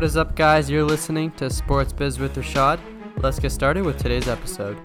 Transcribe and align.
What 0.00 0.06
is 0.06 0.16
up, 0.16 0.34
guys? 0.34 0.70
You're 0.70 0.82
listening 0.82 1.30
to 1.32 1.50
Sports 1.50 1.92
Biz 1.92 2.18
with 2.18 2.34
Rashad. 2.34 2.80
Let's 3.18 3.38
get 3.38 3.52
started 3.52 3.84
with 3.84 3.98
today's 3.98 4.28
episode. 4.28 4.78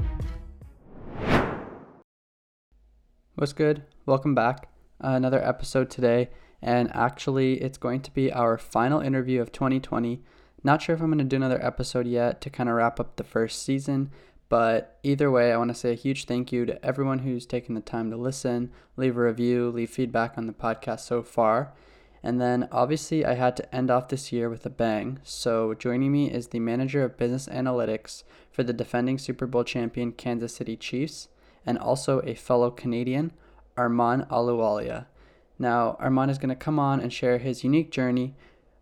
What's 3.35 3.53
good? 3.53 3.83
Welcome 4.05 4.35
back. 4.35 4.67
Uh, 5.01 5.11
another 5.11 5.41
episode 5.41 5.89
today, 5.89 6.31
and 6.61 6.93
actually, 6.93 7.61
it's 7.61 7.77
going 7.77 8.01
to 8.01 8.11
be 8.11 8.29
our 8.29 8.57
final 8.57 8.99
interview 8.99 9.41
of 9.41 9.53
2020. 9.53 10.21
Not 10.65 10.81
sure 10.81 10.95
if 10.95 11.01
I'm 11.01 11.07
going 11.07 11.19
to 11.19 11.23
do 11.23 11.37
another 11.37 11.65
episode 11.65 12.07
yet 12.07 12.41
to 12.41 12.49
kind 12.49 12.67
of 12.67 12.75
wrap 12.75 12.99
up 12.99 13.15
the 13.15 13.23
first 13.23 13.63
season, 13.63 14.11
but 14.49 14.99
either 15.01 15.31
way, 15.31 15.53
I 15.53 15.57
want 15.57 15.69
to 15.69 15.75
say 15.75 15.93
a 15.93 15.95
huge 15.95 16.25
thank 16.25 16.51
you 16.51 16.65
to 16.65 16.85
everyone 16.85 17.19
who's 17.19 17.45
taken 17.45 17.73
the 17.73 17.79
time 17.79 18.11
to 18.11 18.17
listen, 18.17 18.69
leave 18.97 19.15
a 19.15 19.21
review, 19.21 19.69
leave 19.69 19.91
feedback 19.91 20.37
on 20.37 20.45
the 20.45 20.51
podcast 20.51 20.99
so 20.99 21.23
far. 21.23 21.73
And 22.25 22.41
then 22.41 22.67
obviously, 22.71 23.23
I 23.23 23.35
had 23.35 23.55
to 23.57 23.75
end 23.75 23.91
off 23.91 24.07
this 24.07 24.31
year 24.31 24.49
with 24.49 24.65
a 24.65 24.69
bang. 24.71 25.19
So, 25.21 25.75
joining 25.75 26.11
me 26.11 26.31
is 26.31 26.47
the 26.47 26.59
manager 26.59 27.03
of 27.03 27.17
business 27.17 27.47
analytics 27.47 28.23
for 28.51 28.63
the 28.63 28.73
defending 28.73 29.19
Super 29.19 29.45
Bowl 29.45 29.63
champion 29.63 30.11
Kansas 30.11 30.55
City 30.55 30.75
Chiefs 30.75 31.27
and 31.67 31.77
also 31.77 32.21
a 32.21 32.33
fellow 32.33 32.71
Canadian, 32.71 33.31
Armand 33.77 34.23
Ahluwalia. 34.31 35.05
Now, 35.59 35.97
Armand 35.99 36.31
is 36.31 36.39
going 36.39 36.49
to 36.49 36.55
come 36.55 36.79
on 36.79 36.99
and 36.99 37.13
share 37.13 37.37
his 37.37 37.63
unique 37.63 37.91
journey, 37.91 38.33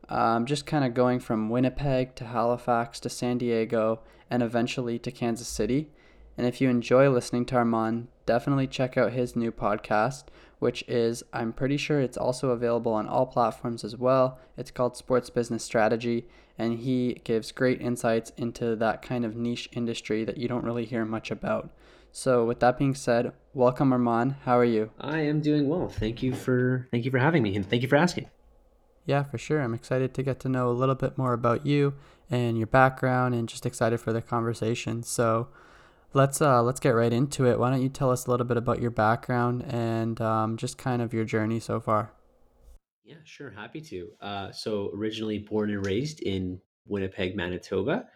um, 0.08 0.46
just 0.46 0.66
kind 0.66 0.86
of 0.86 0.94
going 0.94 1.20
from 1.20 1.50
Winnipeg 1.50 2.16
to 2.16 2.28
Halifax 2.28 2.98
to 3.02 3.10
San 3.10 3.40
Diego 3.40 4.00
and 4.30 4.42
eventually 4.42 4.98
to 5.00 5.12
Kansas 5.12 5.50
City. 5.50 5.90
And 6.38 6.48
if 6.48 6.60
you 6.60 6.70
enjoy 6.70 7.10
listening 7.10 7.46
to 7.48 7.56
Armand, 7.56 8.08
definitely 8.26 8.68
check 8.68 8.98
out 8.98 9.14
his 9.14 9.36
new 9.36 9.52
podcast, 9.52 10.26
which 10.60 10.84
is, 10.88 11.24
I'm 11.32 11.54
pretty 11.54 11.78
sure 11.78 12.00
it's 12.00 12.18
also 12.18 12.50
available 12.50 12.94
on 12.94 13.08
all 13.08 13.26
platforms 13.26 13.84
as 13.84 13.98
well. 13.98 14.40
It's 14.58 14.72
called 14.72 14.98
Sports 14.98 15.30
Business 15.30 15.64
Strategy, 15.64 16.26
and 16.58 16.80
he 16.80 17.22
gives 17.24 17.52
great 17.52 17.82
insights 17.82 18.32
into 18.38 18.76
that 18.78 19.02
kind 19.02 19.26
of 19.26 19.36
niche 19.36 19.70
industry 19.74 20.24
that 20.24 20.38
you 20.38 20.48
don't 20.48 20.64
really 20.64 20.86
hear 20.86 21.06
much 21.06 21.32
about. 21.32 21.70
So, 22.16 22.46
with 22.46 22.60
that 22.60 22.78
being 22.78 22.94
said, 22.94 23.34
welcome 23.56 23.92
Armand. 23.92 24.36
How 24.44 24.58
are 24.58 24.66
you? 24.66 24.92
I 25.00 25.22
am 25.22 25.42
doing 25.42 25.68
well. 25.68 25.88
Thank 25.88 26.22
you 26.22 26.34
for 26.36 26.88
thank 26.92 27.06
you 27.06 27.12
for 27.12 27.18
having 27.18 27.42
me 27.42 27.56
and 27.56 27.68
thank 27.68 27.82
you 27.82 27.88
for 27.88 27.96
asking. 27.96 28.30
Yeah, 29.06 29.24
for 29.24 29.40
sure. 29.40 29.62
I'm 29.62 29.74
excited 29.74 30.14
to 30.14 30.24
get 30.24 30.40
to 30.42 30.50
know 30.50 30.70
a 30.70 30.72
little 30.72 30.94
bit 30.96 31.18
more 31.18 31.34
about 31.34 31.66
you 31.66 31.96
and 32.30 32.58
your 32.58 32.68
background 32.68 33.34
and 33.34 33.50
just 33.50 33.66
excited 33.66 34.00
for 34.00 34.14
the 34.14 34.22
conversation. 34.22 35.02
So, 35.02 35.48
let's 36.14 36.42
uh, 36.42 36.62
let's 36.62 36.80
get 36.80 36.92
right 36.92 37.12
into 37.12 37.46
it. 37.46 37.60
Why 37.60 37.70
don't 37.70 37.82
you 37.82 37.90
tell 37.90 38.12
us 38.12 38.26
a 38.26 38.32
little 38.32 38.46
bit 38.46 38.58
about 38.58 38.82
your 38.82 38.92
background 38.92 39.64
and 39.68 40.20
um, 40.22 40.58
just 40.58 40.78
kind 40.78 41.02
of 41.02 41.14
your 41.14 41.26
journey 41.26 41.60
so 41.60 41.80
far? 41.80 42.14
Yeah, 43.04 43.16
sure, 43.26 43.50
happy 43.50 43.82
to. 43.82 44.10
Uh, 44.22 44.52
so 44.52 44.92
originally 44.96 45.40
born 45.40 45.70
and 45.70 45.86
raised 45.86 46.22
in 46.22 46.62
Winnipeg, 46.86 47.36
Manitoba, 47.36 48.08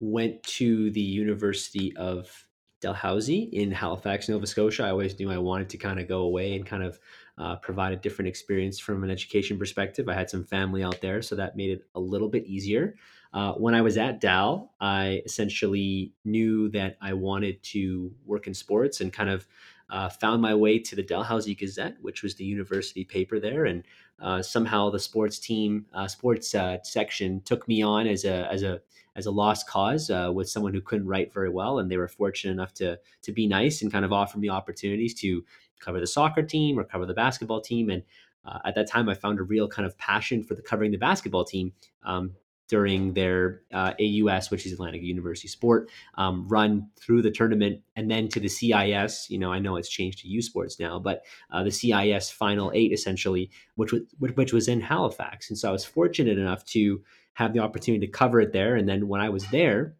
went 0.00 0.42
to 0.44 0.90
the 0.92 1.00
University 1.00 1.96
of 1.96 2.46
Dalhousie 2.80 3.48
in 3.52 3.72
Halifax, 3.72 4.28
Nova 4.28 4.46
Scotia. 4.46 4.84
I 4.84 4.90
always 4.90 5.18
knew 5.18 5.32
I 5.32 5.38
wanted 5.38 5.70
to 5.70 5.78
kind 5.78 5.98
of 5.98 6.06
go 6.06 6.20
away 6.20 6.54
and 6.54 6.64
kind 6.64 6.82
of 6.82 7.00
uh, 7.38 7.56
provide 7.56 7.92
a 7.92 7.96
different 7.96 8.28
experience 8.28 8.78
from 8.78 9.02
an 9.02 9.10
education 9.10 9.58
perspective. 9.58 10.08
I 10.08 10.14
had 10.14 10.30
some 10.30 10.44
family 10.44 10.84
out 10.84 11.00
there, 11.00 11.22
so 11.22 11.34
that 11.36 11.56
made 11.56 11.70
it 11.70 11.82
a 11.94 12.00
little 12.00 12.28
bit 12.28 12.44
easier. 12.44 12.94
Uh, 13.34 13.52
when 13.54 13.74
I 13.74 13.82
was 13.82 13.98
at 13.98 14.20
Dal, 14.20 14.72
I 14.80 15.20
essentially 15.26 16.12
knew 16.24 16.68
that 16.70 16.96
I 17.02 17.14
wanted 17.14 17.60
to 17.64 18.12
work 18.24 18.46
in 18.46 18.54
sports 18.54 19.00
and 19.00 19.12
kind 19.12 19.28
of 19.28 19.48
uh, 19.90 20.08
found 20.08 20.40
my 20.40 20.54
way 20.54 20.78
to 20.78 20.94
the 20.94 21.02
Dalhousie 21.02 21.56
Gazette, 21.56 21.96
which 22.00 22.22
was 22.22 22.36
the 22.36 22.44
university 22.44 23.04
paper 23.04 23.40
there, 23.40 23.64
and 23.64 23.82
uh, 24.20 24.40
somehow 24.40 24.88
the 24.88 25.00
sports 25.00 25.40
team, 25.40 25.84
uh, 25.92 26.06
sports 26.06 26.54
uh, 26.54 26.78
section, 26.84 27.40
took 27.40 27.66
me 27.66 27.82
on 27.82 28.06
as 28.06 28.24
a 28.24 28.50
as 28.50 28.62
a 28.62 28.80
as 29.16 29.26
a 29.26 29.30
lost 29.30 29.68
cause 29.68 30.10
uh, 30.10 30.30
with 30.32 30.48
someone 30.48 30.72
who 30.72 30.80
couldn't 30.80 31.06
write 31.06 31.34
very 31.34 31.50
well, 31.50 31.80
and 31.80 31.90
they 31.90 31.96
were 31.96 32.08
fortunate 32.08 32.52
enough 32.52 32.72
to 32.74 32.98
to 33.22 33.32
be 33.32 33.48
nice 33.48 33.82
and 33.82 33.90
kind 33.92 34.04
of 34.04 34.12
offer 34.12 34.38
me 34.38 34.48
opportunities 34.48 35.12
to 35.14 35.44
cover 35.80 35.98
the 35.98 36.06
soccer 36.06 36.42
team 36.42 36.78
or 36.78 36.84
cover 36.84 37.04
the 37.04 37.14
basketball 37.14 37.60
team, 37.60 37.90
and 37.90 38.04
uh, 38.44 38.60
at 38.64 38.74
that 38.76 38.88
time, 38.88 39.08
I 39.08 39.14
found 39.14 39.40
a 39.40 39.42
real 39.42 39.68
kind 39.68 39.86
of 39.86 39.98
passion 39.98 40.44
for 40.44 40.54
the 40.54 40.62
covering 40.62 40.92
the 40.92 40.98
basketball 40.98 41.44
team. 41.44 41.72
Um, 42.04 42.34
during 42.68 43.12
their 43.12 43.62
uh, 43.72 43.92
AUS, 44.00 44.50
which 44.50 44.66
is 44.66 44.72
Atlantic 44.72 45.02
University 45.02 45.48
Sport, 45.48 45.90
um, 46.16 46.48
run 46.48 46.88
through 46.98 47.22
the 47.22 47.30
tournament 47.30 47.82
and 47.96 48.10
then 48.10 48.28
to 48.28 48.40
the 48.40 48.48
CIS. 48.48 49.26
You 49.28 49.38
know, 49.38 49.52
I 49.52 49.58
know 49.58 49.76
it's 49.76 49.88
changed 49.88 50.20
to 50.20 50.28
U 50.28 50.42
Sports 50.42 50.80
now, 50.80 50.98
but 50.98 51.22
uh, 51.50 51.62
the 51.62 51.70
CIS 51.70 52.30
Final 52.30 52.72
Eight 52.74 52.92
essentially, 52.92 53.50
which 53.74 53.92
was 53.92 54.02
which 54.18 54.52
was 54.52 54.68
in 54.68 54.80
Halifax, 54.80 55.50
and 55.50 55.58
so 55.58 55.68
I 55.68 55.72
was 55.72 55.84
fortunate 55.84 56.38
enough 56.38 56.64
to 56.66 57.02
have 57.34 57.52
the 57.52 57.60
opportunity 57.60 58.06
to 58.06 58.12
cover 58.12 58.40
it 58.40 58.52
there. 58.52 58.76
And 58.76 58.88
then 58.88 59.08
when 59.08 59.20
I 59.20 59.28
was 59.28 59.44
there, 59.50 59.96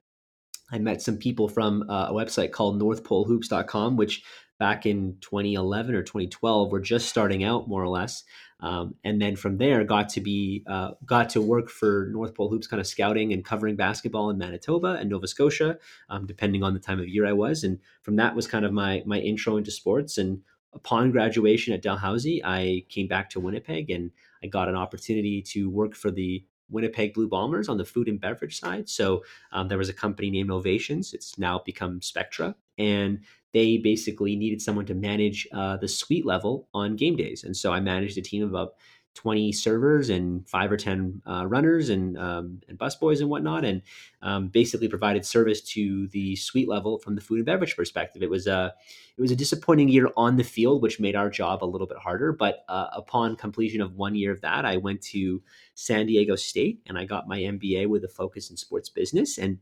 I 0.70 0.78
met 0.78 1.02
some 1.02 1.18
people 1.18 1.48
from 1.48 1.88
uh, 1.88 2.06
a 2.08 2.12
website 2.12 2.52
called 2.52 2.80
NorthPoleHoops.com, 2.80 3.96
which 3.96 4.24
back 4.58 4.86
in 4.86 5.16
2011 5.20 5.94
or 5.94 6.02
2012 6.02 6.70
were 6.70 6.80
just 6.80 7.08
starting 7.08 7.44
out 7.44 7.68
more 7.68 7.82
or 7.82 7.88
less 7.88 8.24
um, 8.60 8.94
and 9.04 9.20
then 9.20 9.36
from 9.36 9.58
there 9.58 9.84
got 9.84 10.08
to 10.08 10.20
be 10.20 10.64
uh, 10.66 10.92
got 11.04 11.30
to 11.30 11.40
work 11.40 11.68
for 11.68 12.08
north 12.12 12.34
pole 12.34 12.48
hoops 12.48 12.66
kind 12.66 12.80
of 12.80 12.86
scouting 12.86 13.32
and 13.32 13.44
covering 13.44 13.76
basketball 13.76 14.30
in 14.30 14.38
manitoba 14.38 14.96
and 15.00 15.10
nova 15.10 15.26
scotia 15.26 15.78
um, 16.08 16.26
depending 16.26 16.62
on 16.62 16.74
the 16.74 16.80
time 16.80 17.00
of 17.00 17.08
year 17.08 17.26
i 17.26 17.32
was 17.32 17.64
and 17.64 17.78
from 18.02 18.16
that 18.16 18.34
was 18.34 18.46
kind 18.46 18.64
of 18.64 18.72
my 18.72 19.02
my 19.06 19.18
intro 19.18 19.56
into 19.56 19.70
sports 19.70 20.18
and 20.18 20.40
upon 20.72 21.10
graduation 21.10 21.74
at 21.74 21.82
dalhousie 21.82 22.42
i 22.44 22.84
came 22.88 23.08
back 23.08 23.28
to 23.30 23.40
winnipeg 23.40 23.90
and 23.90 24.10
i 24.42 24.46
got 24.46 24.68
an 24.68 24.76
opportunity 24.76 25.42
to 25.42 25.68
work 25.70 25.94
for 25.94 26.10
the 26.10 26.44
Winnipeg 26.70 27.14
Blue 27.14 27.28
Bombers 27.28 27.68
on 27.68 27.76
the 27.76 27.84
food 27.84 28.08
and 28.08 28.20
beverage 28.20 28.58
side. 28.58 28.88
So 28.88 29.22
um, 29.52 29.68
there 29.68 29.78
was 29.78 29.88
a 29.88 29.94
company 29.94 30.30
named 30.30 30.50
Ovations. 30.50 31.12
It's 31.12 31.38
now 31.38 31.62
become 31.64 32.00
Spectra, 32.00 32.56
and 32.78 33.20
they 33.54 33.78
basically 33.78 34.34
needed 34.34 34.60
someone 34.60 34.84
to 34.84 34.94
manage 34.94 35.46
uh, 35.52 35.76
the 35.76 35.88
suite 35.88 36.26
level 36.26 36.68
on 36.74 36.96
game 36.96 37.16
days. 37.16 37.44
And 37.44 37.56
so 37.56 37.72
I 37.72 37.80
managed 37.80 38.18
a 38.18 38.22
team 38.22 38.42
of 38.42 38.50
about 38.50 38.74
20 39.14 39.52
servers 39.52 40.10
and 40.10 40.46
five 40.48 40.72
or 40.72 40.76
10 40.76 41.22
uh, 41.24 41.46
runners 41.46 41.88
and, 41.88 42.18
um, 42.18 42.60
and 42.68 42.76
busboys 42.76 43.20
and 43.20 43.30
whatnot, 43.30 43.64
and 43.64 43.80
um, 44.22 44.48
basically 44.48 44.88
provided 44.88 45.24
service 45.24 45.60
to 45.60 46.08
the 46.08 46.34
suite 46.34 46.68
level 46.68 46.98
from 46.98 47.14
the 47.14 47.20
food 47.20 47.36
and 47.36 47.46
beverage 47.46 47.76
perspective. 47.76 48.24
It 48.24 48.30
was 48.30 48.48
a, 48.48 48.74
it 49.16 49.20
was 49.20 49.30
a 49.30 49.36
disappointing 49.36 49.88
year 49.88 50.08
on 50.16 50.36
the 50.36 50.42
field, 50.42 50.82
which 50.82 50.98
made 50.98 51.14
our 51.14 51.30
job 51.30 51.62
a 51.62 51.64
little 51.64 51.86
bit 51.86 51.98
harder. 51.98 52.32
But 52.32 52.64
uh, 52.68 52.88
upon 52.92 53.36
completion 53.36 53.80
of 53.80 53.94
one 53.94 54.16
year 54.16 54.32
of 54.32 54.40
that, 54.40 54.64
I 54.64 54.78
went 54.78 55.00
to 55.02 55.40
San 55.76 56.06
Diego 56.06 56.34
State 56.34 56.80
and 56.86 56.98
I 56.98 57.04
got 57.04 57.28
my 57.28 57.38
MBA 57.38 57.86
with 57.86 58.02
a 58.02 58.08
focus 58.08 58.50
in 58.50 58.56
sports 58.56 58.88
business. 58.88 59.38
And 59.38 59.60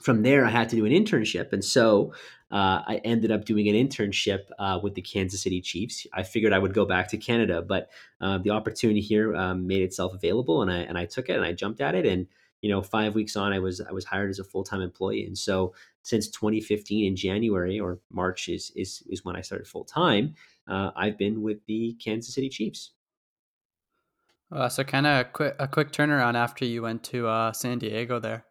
from 0.00 0.22
there, 0.22 0.44
I 0.44 0.50
had 0.50 0.68
to 0.70 0.76
do 0.76 0.86
an 0.86 0.92
internship. 0.92 1.52
And 1.52 1.64
so 1.64 2.12
uh, 2.50 2.82
I 2.86 3.00
ended 3.04 3.30
up 3.30 3.44
doing 3.44 3.68
an 3.68 3.74
internship 3.74 4.46
uh, 4.58 4.80
with 4.82 4.94
the 4.94 5.02
Kansas 5.02 5.42
City 5.42 5.60
Chiefs. 5.60 6.06
I 6.12 6.22
figured 6.22 6.52
I 6.52 6.58
would 6.58 6.74
go 6.74 6.84
back 6.84 7.08
to 7.08 7.16
Canada, 7.16 7.62
but 7.62 7.90
uh, 8.20 8.38
the 8.38 8.50
opportunity 8.50 9.00
here 9.00 9.36
um, 9.36 9.66
made 9.66 9.82
itself 9.82 10.14
available, 10.14 10.62
and 10.62 10.70
I 10.70 10.78
and 10.78 10.98
I 10.98 11.04
took 11.04 11.28
it 11.28 11.36
and 11.36 11.44
I 11.44 11.52
jumped 11.52 11.80
at 11.80 11.94
it. 11.94 12.06
And 12.06 12.26
you 12.60 12.70
know, 12.70 12.82
five 12.82 13.14
weeks 13.14 13.36
on, 13.36 13.52
I 13.52 13.58
was 13.58 13.80
I 13.80 13.92
was 13.92 14.04
hired 14.04 14.30
as 14.30 14.38
a 14.38 14.44
full 14.44 14.64
time 14.64 14.80
employee. 14.80 15.24
And 15.24 15.38
so 15.38 15.74
since 16.02 16.28
2015 16.28 17.06
in 17.06 17.14
January 17.14 17.78
or 17.78 18.00
March 18.10 18.48
is 18.48 18.72
is 18.74 19.02
is 19.08 19.24
when 19.24 19.36
I 19.36 19.42
started 19.42 19.66
full 19.66 19.84
time. 19.84 20.34
Uh, 20.66 20.90
I've 20.96 21.18
been 21.18 21.42
with 21.42 21.64
the 21.66 21.96
Kansas 22.02 22.34
City 22.34 22.48
Chiefs. 22.48 22.92
Uh, 24.52 24.68
so 24.68 24.82
kind 24.82 25.06
of 25.06 25.20
a 25.20 25.24
quick 25.24 25.54
a 25.58 25.68
quick 25.68 25.92
turnaround 25.92 26.34
after 26.34 26.64
you 26.64 26.82
went 26.82 27.04
to 27.04 27.28
uh, 27.28 27.52
San 27.52 27.78
Diego 27.78 28.18
there. 28.18 28.44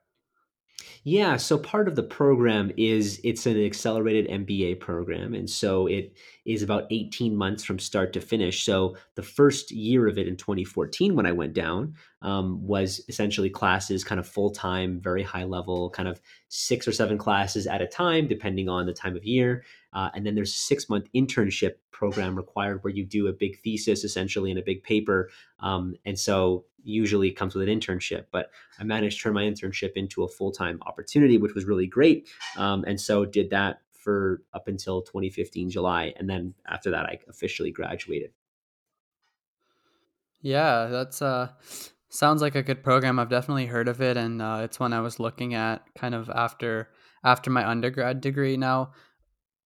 Yeah, 1.04 1.38
so 1.38 1.58
part 1.58 1.88
of 1.88 1.96
the 1.96 2.04
program 2.04 2.72
is 2.78 3.20
it's 3.24 3.46
an 3.46 3.62
accelerated 3.64 4.28
MBA 4.28 4.80
program. 4.80 5.34
And 5.34 5.50
so 5.50 5.88
it 5.88 6.18
is 6.46 6.62
about 6.62 6.88
18 6.92 7.36
months 7.36 7.64
from 7.64 7.80
start 7.80 8.14
to 8.14 8.22
finish. 8.22 8.64
So 8.64 8.96
the 9.16 9.24
first 9.24 9.72
year 9.72 10.08
of 10.08 10.18
it 10.18 10.28
in 10.28 10.36
2014, 10.36 11.16
when 11.16 11.26
I 11.26 11.32
went 11.32 11.54
down, 11.54 11.96
um, 12.22 12.66
was 12.66 13.02
essentially 13.08 13.50
classes 13.50 14.04
kind 14.04 14.20
of 14.20 14.28
full 14.28 14.52
time, 14.52 15.00
very 15.02 15.24
high 15.24 15.46
level, 15.46 15.90
kind 15.90 16.10
of 16.10 16.22
six 16.50 16.88
or 16.88 16.92
seven 16.92 17.18
classes 17.18 17.66
at 17.66 17.82
a 17.82 17.88
time, 17.88 18.28
depending 18.28 18.68
on 18.68 18.86
the 18.86 18.94
time 18.94 19.16
of 19.16 19.24
year. 19.24 19.64
Uh, 19.94 20.10
and 20.14 20.26
then 20.26 20.36
there's 20.36 20.54
a 20.54 20.58
six 20.58 20.90
month 20.90 21.08
internship 21.16 21.76
program 21.92 22.36
required 22.36 22.84
where 22.84 22.94
you 22.94 23.06
do 23.06 23.28
a 23.28 23.34
big 23.34 23.60
thesis 23.60 24.04
essentially 24.04 24.52
in 24.52 24.58
a 24.58 24.62
big 24.62 24.84
paper. 24.84 25.30
Um, 25.60 25.96
and 26.06 26.18
so 26.18 26.66
usually 26.84 27.32
comes 27.32 27.56
with 27.56 27.68
an 27.68 27.80
internship. 27.80 28.26
But 28.32 28.52
I 28.80 28.84
managed 28.84 29.18
to 29.18 29.24
turn 29.24 29.34
my 29.34 29.44
internship 29.44 29.94
into 29.96 30.24
a 30.24 30.28
full 30.28 30.52
time 30.52 30.80
opportunity, 30.86 31.38
which 31.38 31.54
was 31.54 31.66
really 31.66 31.88
great. 31.88 32.28
Um, 32.58 32.84
and 32.88 33.00
so 33.00 33.26
did 33.26 33.50
that 33.52 33.82
for 33.92 34.42
up 34.54 34.68
until 34.68 35.02
2015 35.02 35.70
July, 35.70 36.14
and 36.18 36.30
then 36.30 36.54
after 36.68 36.92
that, 36.92 37.06
I 37.06 37.20
officially 37.28 37.72
graduated. 37.72 38.32
Yeah, 40.42 40.88
that's 40.88 41.22
uh 41.22 41.50
sounds 42.10 42.42
like 42.42 42.56
a 42.56 42.64
good 42.64 42.84
program. 42.84 43.20
I've 43.20 43.30
definitely 43.30 43.68
heard 43.68 43.88
of 43.88 44.02
it, 44.02 44.18
and 44.18 44.42
uh, 44.42 44.62
it's 44.64 44.80
one 44.80 44.94
I 44.94 45.02
was 45.02 45.20
looking 45.20 45.54
at 45.54 45.84
kind 45.96 46.16
of 46.16 46.30
after 46.30 46.90
after 47.24 47.50
my 47.50 47.68
undergrad 47.68 48.22
degree. 48.22 48.58
Now, 48.58 48.92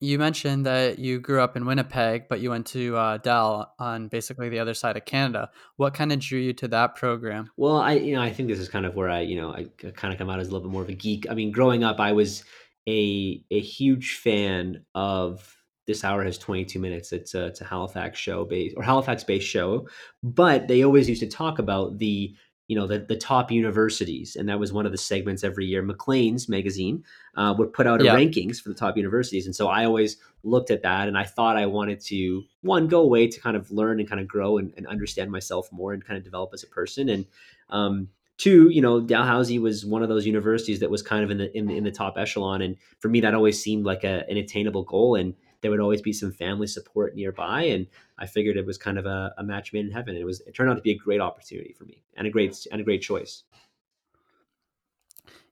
you 0.04 0.20
mentioned 0.20 0.66
that 0.66 1.00
you 1.00 1.18
grew 1.18 1.40
up 1.40 1.56
in 1.56 1.66
Winnipeg, 1.66 2.28
but 2.28 2.42
you 2.42 2.50
went 2.50 2.68
to 2.68 2.94
uh, 2.98 3.18
Dal 3.20 3.74
on 3.80 4.10
basically 4.10 4.50
the 4.50 4.60
other 4.60 4.74
side 4.74 4.98
of 4.98 5.06
Canada. 5.06 5.50
What 5.78 5.94
kind 5.94 6.12
of 6.12 6.20
drew 6.20 6.40
you 6.40 6.52
to 6.54 6.68
that 6.68 6.96
program? 6.96 7.50
Well, 7.56 7.78
I 7.78 7.94
you 7.94 8.14
know 8.14 8.22
I 8.22 8.34
think 8.34 8.50
this 8.50 8.60
is 8.60 8.68
kind 8.68 8.86
of 8.86 8.96
where 8.96 9.10
I 9.10 9.22
you 9.22 9.40
know 9.40 9.52
I 9.52 9.68
kind 9.94 10.14
of 10.14 10.18
come 10.18 10.30
out 10.30 10.42
as 10.42 10.50
a 10.50 10.52
little 10.52 10.68
bit 10.68 10.74
more 10.74 10.82
of 10.82 10.90
a 10.90 10.94
geek. 10.94 11.26
I 11.30 11.34
mean, 11.34 11.52
growing 11.52 11.86
up, 11.86 12.02
I 12.02 12.12
was 12.12 12.44
a 12.86 13.46
a 13.50 13.62
huge 13.62 14.18
fan 14.18 14.84
of 14.94 15.56
this 15.88 16.04
hour 16.04 16.22
has 16.24 16.38
22 16.38 16.80
minutes. 16.80 17.14
It's 17.14 17.34
a, 17.34 17.46
it's 17.46 17.62
a 17.62 17.66
Halifax 17.66 18.20
show 18.20 18.44
based 18.44 18.76
or 18.76 18.84
Halifax 18.84 19.24
based 19.24 19.48
show, 19.48 19.88
but 20.22 20.68
they 20.68 20.84
always 20.84 21.08
used 21.08 21.22
to 21.22 21.30
talk 21.30 21.60
about 21.60 21.98
the 21.98 22.36
you 22.68 22.76
know 22.76 22.88
the, 22.88 23.00
the 23.00 23.16
top 23.16 23.52
universities 23.52 24.36
and 24.36 24.48
that 24.48 24.60
was 24.60 24.72
one 24.72 24.86
of 24.86 24.92
the 24.92 24.98
segments 24.98 25.44
every 25.44 25.66
year 25.66 25.82
maclean's 25.82 26.48
magazine 26.48 27.04
uh, 27.36 27.54
would 27.58 27.74
put 27.74 27.88
out 27.88 28.02
a 28.02 28.06
yeah. 28.06 28.16
rankings 28.16 28.62
for 28.62 28.70
the 28.70 28.76
top 28.76 28.96
universities 28.96 29.46
and 29.46 29.56
so 29.56 29.68
i 29.68 29.86
always 29.86 30.18
looked 30.44 30.72
at 30.72 30.82
that 30.82 31.08
and 31.08 31.18
i 31.18 31.24
thought 31.24 31.58
i 31.58 31.66
wanted 31.66 32.00
to 32.00 32.42
one 32.62 32.88
go 32.88 33.02
away 33.02 33.28
to 33.28 33.40
kind 33.40 33.58
of 33.58 33.70
learn 33.72 34.00
and 34.00 34.08
kind 34.08 34.22
of 34.22 34.28
grow 34.28 34.58
and, 34.58 34.74
and 34.78 34.88
understand 34.88 35.32
myself 35.32 35.70
more 35.72 35.94
and 35.94 36.06
kind 36.06 36.18
of 36.18 36.24
develop 36.24 36.52
as 36.54 36.64
a 36.64 36.68
person 36.68 37.10
and 37.10 37.26
um, 37.70 38.08
two 38.38 38.70
you 38.70 38.82
know 38.82 39.02
dalhousie 39.02 39.60
was 39.60 39.86
one 39.86 40.02
of 40.02 40.10
those 40.10 40.26
universities 40.26 40.80
that 40.80 40.90
was 40.90 41.02
kind 41.02 41.24
of 41.24 41.32
in 41.32 41.38
the 41.38 41.58
in 41.58 41.66
the, 41.68 41.78
in 41.78 41.84
the 41.84 41.92
top 41.92 42.18
echelon 42.18 42.62
and 42.62 42.78
for 43.00 43.10
me 43.10 43.20
that 43.22 43.34
always 43.34 43.62
seemed 43.62 43.86
like 43.86 44.04
a, 44.04 44.28
an 44.30 44.38
attainable 44.38 44.84
goal 44.84 45.16
and 45.16 45.34
there 45.64 45.72
would 45.72 45.80
always 45.80 46.02
be 46.02 46.14
some 46.14 46.32
family 46.32 46.68
support 46.68 47.16
nearby. 47.16 47.64
And 47.64 47.88
I 48.20 48.28
figured 48.28 48.58
it 48.58 48.66
was 48.66 48.78
kind 48.78 49.00
of 49.00 49.08
a, 49.08 49.34
a 49.40 49.44
match 49.44 49.74
made 49.74 49.86
in 49.86 49.92
heaven. 49.92 50.16
It 50.16 50.26
was 50.26 50.42
it 50.42 50.54
turned 50.54 50.70
out 50.70 50.76
to 50.76 50.82
be 50.82 50.92
a 50.92 50.98
great 50.98 51.22
opportunity 51.22 51.74
for 51.74 51.86
me 51.86 52.04
and 52.16 52.28
a 52.28 52.30
great 52.30 52.68
and 52.72 52.80
a 52.80 52.84
great 52.84 53.02
choice. 53.02 53.44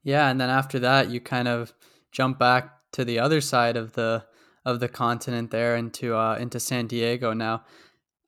Yeah, 0.03 0.29
and 0.29 0.39
then 0.39 0.49
after 0.49 0.77
that, 0.79 1.09
you 1.09 1.19
kind 1.19 1.47
of 1.47 1.73
jump 2.11 2.37
back 2.37 2.91
to 2.91 3.05
the 3.05 3.19
other 3.19 3.41
side 3.41 3.77
of 3.77 3.93
the 3.93 4.25
of 4.65 4.79
the 4.79 4.89
continent 4.89 5.49
there 5.49 5.75
into 5.75 6.15
uh, 6.15 6.35
into 6.35 6.59
San 6.59 6.85
Diego. 6.85 7.33
Now, 7.33 7.63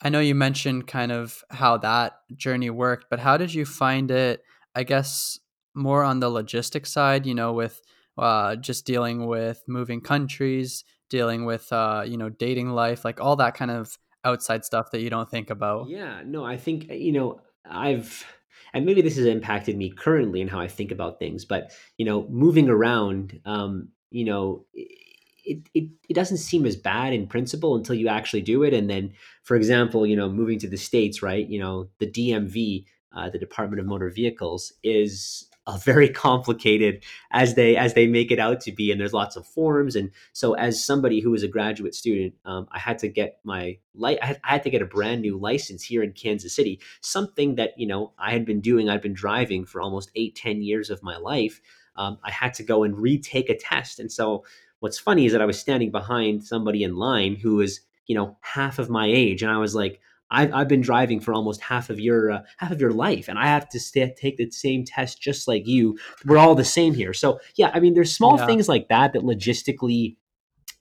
I 0.01 0.09
know 0.09 0.19
you 0.19 0.36
mentioned 0.36 0.88
kind 0.88 1.12
of 1.12 1.44
how 1.50 1.77
that 1.77 2.19
journey 2.36 2.69
worked, 2.69 3.07
but 3.09 3.19
how 3.19 3.38
did 3.38 3.53
you 3.53 3.65
find 3.65 4.09
it? 4.09 4.44
I 4.75 4.83
guess 4.83 5.39
more 5.75 6.03
on 6.03 6.19
the 6.19 6.29
logistic 6.29 6.88
side, 6.88 7.25
you 7.25 7.36
know, 7.36 7.53
with 7.53 7.81
uh, 8.18 8.56
just 8.56 8.86
dealing 8.86 9.25
with 9.25 9.63
moving 9.68 10.01
countries, 10.01 10.83
dealing 11.13 11.45
with 11.45 11.71
uh, 11.71 12.04
you 12.06 12.18
know 12.18 12.30
dating 12.30 12.69
life, 12.71 13.06
like 13.06 13.21
all 13.21 13.36
that 13.36 13.54
kind 13.54 13.69
of 13.69 13.98
outside 14.25 14.65
stuff 14.65 14.89
that 14.92 15.01
you 15.01 15.12
don't 15.12 15.30
think 15.30 15.51
about. 15.51 15.88
Yeah, 15.88 16.24
no, 16.25 16.44
I 16.44 16.57
think 16.57 16.89
you 16.89 17.12
know 17.12 17.39
I've 17.69 18.25
and 18.74 18.83
maybe 18.83 19.04
this 19.04 19.18
has 19.18 19.27
impacted 19.27 19.77
me 19.77 19.92
currently 19.92 20.42
in 20.42 20.48
how 20.48 20.60
I 20.60 20.68
think 20.68 20.92
about 20.92 21.19
things, 21.19 21.45
but 21.45 21.71
you 22.00 22.06
know, 22.06 22.27
moving 22.30 22.68
around, 22.68 23.39
um, 23.45 23.89
you 24.10 24.25
know. 24.25 24.65
It, 25.45 25.68
it, 25.74 25.89
it 26.07 26.13
doesn't 26.13 26.38
seem 26.38 26.65
as 26.65 26.77
bad 26.77 27.12
in 27.12 27.27
principle 27.27 27.75
until 27.75 27.95
you 27.95 28.07
actually 28.07 28.44
do 28.44 28.63
it. 28.63 28.74
And 28.74 28.89
then, 28.89 29.12
for 29.44 29.57
example, 29.57 30.07
you 30.07 30.15
know, 30.15 30.30
moving 30.30 30.57
to 30.60 30.69
the 30.69 30.77
States, 30.77 31.21
right? 31.21 31.45
You 31.45 31.60
know, 31.60 31.89
the 32.00 32.10
DMV, 32.10 32.86
uh, 33.13 33.30
the 33.30 33.39
Department 33.39 33.81
of 33.81 33.86
Motor 33.86 34.10
Vehicles, 34.10 34.71
is 34.86 35.50
uh, 35.65 35.77
very 35.77 36.10
complicated 36.10 37.04
as 37.31 37.56
they 37.56 37.75
as 37.77 37.94
they 37.94 38.07
make 38.07 38.31
it 38.31 38.39
out 38.39 38.60
to 38.62 38.71
be 38.71 38.92
and 38.92 39.00
there's 39.00 39.13
lots 39.13 39.36
of 39.36 39.48
forms. 39.48 39.95
And 39.95 40.12
so 40.33 40.54
as 40.54 40.83
somebody 40.83 41.21
who 41.21 41.31
was 41.31 41.44
a 41.44 41.48
graduate 41.48 41.95
student 41.95 42.33
um, 42.45 42.68
i 42.71 42.80
had 42.80 43.00
to 43.00 43.07
get 43.07 43.39
my 43.44 43.77
light 43.95 44.19
I 44.21 44.38
had, 44.44 44.63
to 44.63 44.69
get 44.69 44.81
a 44.81 44.86
brand 44.86 45.21
new 45.21 45.38
license 45.38 45.83
here 45.83 46.04
in 46.04 46.13
kansas 46.13 46.56
city 46.56 46.80
something 47.01 47.56
that 47.56 47.74
you 47.77 47.88
know 47.88 48.13
i 48.18 48.31
had 48.31 48.45
been 48.45 48.62
doing 48.62 48.89
i'd 48.89 49.01
been 49.01 49.13
driving 49.13 49.65
for 49.65 49.81
almost 49.81 50.12
eight 50.15 50.36
ten 50.36 50.62
years 50.62 50.89
of 50.89 51.04
my 51.04 51.18
life. 51.18 51.62
Um, 51.95 52.18
i 52.24 52.31
had 52.31 52.54
to 52.56 52.63
go 52.63 52.83
and 52.83 52.98
retake 52.98 53.50
a 53.50 53.57
test. 53.57 54.00
And 54.00 54.12
so 54.12 54.45
what's 54.80 55.00
funny 55.00 55.25
is 55.25 55.31
that 55.31 55.42
i 55.42 55.45
was 55.45 55.60
standing 55.60 55.92
behind 55.92 56.44
somebody 56.44 56.83
in 56.83 56.95
line 56.95 57.36
who 57.36 57.56
was 57.56 57.81
you 58.07 58.15
know 58.15 58.38
half 58.42 58.80
of 58.80 58.89
my 58.89 59.07
age. 59.07 59.42
And 59.44 59.51
i 59.51 59.57
was 59.57 59.75
like 59.75 60.01
I've, 60.33 60.53
I've 60.53 60.68
been 60.68 60.81
driving 60.81 61.19
for 61.19 61.33
almost 61.33 61.62
half 61.62 61.89
of 61.89 62.00
your 62.00 62.31
uh, 62.31 62.41
half 62.57 62.71
of 62.71 62.81
your 62.81 62.91
life, 62.91 63.27
and 63.27 63.38
I 63.38 63.47
have 63.47 63.69
to 63.69 63.80
stay, 63.80 64.13
take 64.18 64.38
the 64.38 64.50
same 64.51 64.83
test 64.83 65.21
just 65.21 65.47
like 65.47 65.68
you. 65.68 65.97
We're 66.25 66.38
all 66.38 66.56
the 66.56 66.65
same 66.65 66.94
here. 66.94 67.13
So 67.13 67.39
yeah, 67.56 67.71
I 67.74 67.80
mean, 67.80 67.94
there's 67.94 68.15
small 68.15 68.38
yeah. 68.38 68.45
things 68.45 68.68
like 68.68 68.89
that 68.89 69.13
that 69.13 69.21
logistically 69.21 70.18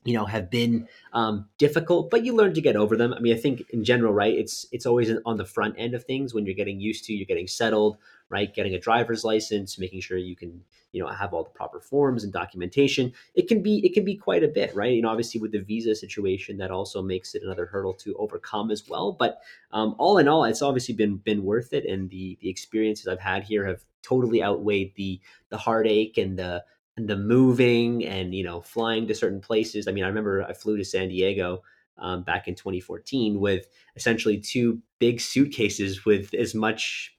you 0.03 0.13
know 0.13 0.25
have 0.25 0.49
been 0.49 0.87
um, 1.13 1.47
difficult 1.57 2.09
but 2.09 2.25
you 2.25 2.33
learn 2.33 2.53
to 2.53 2.61
get 2.61 2.75
over 2.75 2.95
them. 2.97 3.13
I 3.13 3.19
mean 3.19 3.35
i 3.35 3.39
think 3.39 3.69
in 3.69 3.83
general 3.83 4.13
right 4.13 4.33
it's 4.33 4.65
it's 4.71 4.85
always 4.85 5.11
on 5.25 5.37
the 5.37 5.45
front 5.45 5.75
end 5.77 5.93
of 5.93 6.03
things 6.03 6.33
when 6.33 6.45
you're 6.45 6.55
getting 6.55 6.79
used 6.79 7.05
to 7.05 7.13
you're 7.13 7.25
getting 7.25 7.47
settled 7.47 7.97
right 8.29 8.53
getting 8.53 8.73
a 8.73 8.79
driver's 8.79 9.23
license 9.23 9.77
making 9.77 10.01
sure 10.01 10.17
you 10.17 10.35
can 10.35 10.61
you 10.93 11.01
know 11.01 11.09
have 11.09 11.33
all 11.33 11.43
the 11.43 11.49
proper 11.49 11.81
forms 11.81 12.23
and 12.23 12.31
documentation. 12.31 13.11
It 13.35 13.47
can 13.47 13.61
be 13.61 13.85
it 13.85 13.93
can 13.93 14.05
be 14.05 14.15
quite 14.15 14.43
a 14.43 14.47
bit 14.47 14.73
right? 14.73 14.93
You 14.93 15.01
know 15.01 15.09
obviously 15.09 15.41
with 15.41 15.51
the 15.51 15.59
visa 15.59 15.95
situation 15.95 16.57
that 16.57 16.71
also 16.71 17.01
makes 17.01 17.35
it 17.35 17.43
another 17.43 17.65
hurdle 17.65 17.93
to 17.95 18.15
overcome 18.15 18.71
as 18.71 18.87
well. 18.87 19.11
But 19.11 19.41
um, 19.71 19.95
all 19.97 20.17
in 20.19 20.27
all 20.27 20.45
it's 20.45 20.61
obviously 20.61 20.93
been 20.93 21.17
been 21.17 21.43
worth 21.43 21.73
it 21.73 21.85
and 21.85 22.09
the 22.09 22.37
the 22.41 22.49
experiences 22.49 23.07
i've 23.07 23.19
had 23.19 23.43
here 23.43 23.65
have 23.65 23.83
totally 24.03 24.43
outweighed 24.43 24.93
the 24.95 25.19
the 25.49 25.57
heartache 25.57 26.17
and 26.17 26.37
the 26.37 26.53
and 26.53 26.63
the 26.97 27.17
moving 27.17 28.05
and 28.05 28.35
you 28.35 28.43
know 28.43 28.61
flying 28.61 29.07
to 29.07 29.15
certain 29.15 29.41
places. 29.41 29.87
I 29.87 29.91
mean, 29.91 30.03
I 30.03 30.07
remember 30.07 30.43
I 30.43 30.53
flew 30.53 30.77
to 30.77 30.85
San 30.85 31.09
Diego 31.09 31.63
um, 31.97 32.23
back 32.23 32.47
in 32.47 32.55
2014 32.55 33.39
with 33.39 33.67
essentially 33.95 34.39
two 34.39 34.81
big 34.99 35.21
suitcases 35.21 36.05
with 36.05 36.33
as 36.33 36.55
much 36.55 37.15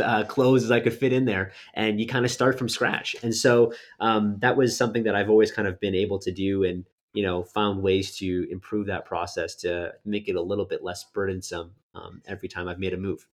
uh, 0.00 0.24
clothes 0.24 0.64
as 0.64 0.70
I 0.70 0.80
could 0.80 0.94
fit 0.94 1.12
in 1.12 1.24
there, 1.24 1.52
and 1.74 2.00
you 2.00 2.06
kind 2.06 2.24
of 2.24 2.30
start 2.30 2.58
from 2.58 2.68
scratch. 2.68 3.16
And 3.22 3.34
so 3.34 3.72
um, 4.00 4.36
that 4.40 4.56
was 4.56 4.76
something 4.76 5.04
that 5.04 5.14
I've 5.14 5.30
always 5.30 5.52
kind 5.52 5.68
of 5.68 5.78
been 5.80 5.94
able 5.94 6.18
to 6.20 6.32
do, 6.32 6.64
and 6.64 6.84
you 7.14 7.22
know, 7.22 7.42
found 7.42 7.82
ways 7.82 8.16
to 8.18 8.46
improve 8.50 8.86
that 8.86 9.04
process 9.04 9.54
to 9.56 9.92
make 10.04 10.28
it 10.28 10.36
a 10.36 10.42
little 10.42 10.66
bit 10.66 10.84
less 10.84 11.04
burdensome 11.04 11.72
um, 11.94 12.22
every 12.26 12.48
time 12.48 12.68
I've 12.68 12.78
made 12.78 12.94
a 12.94 12.98
move. 12.98 13.26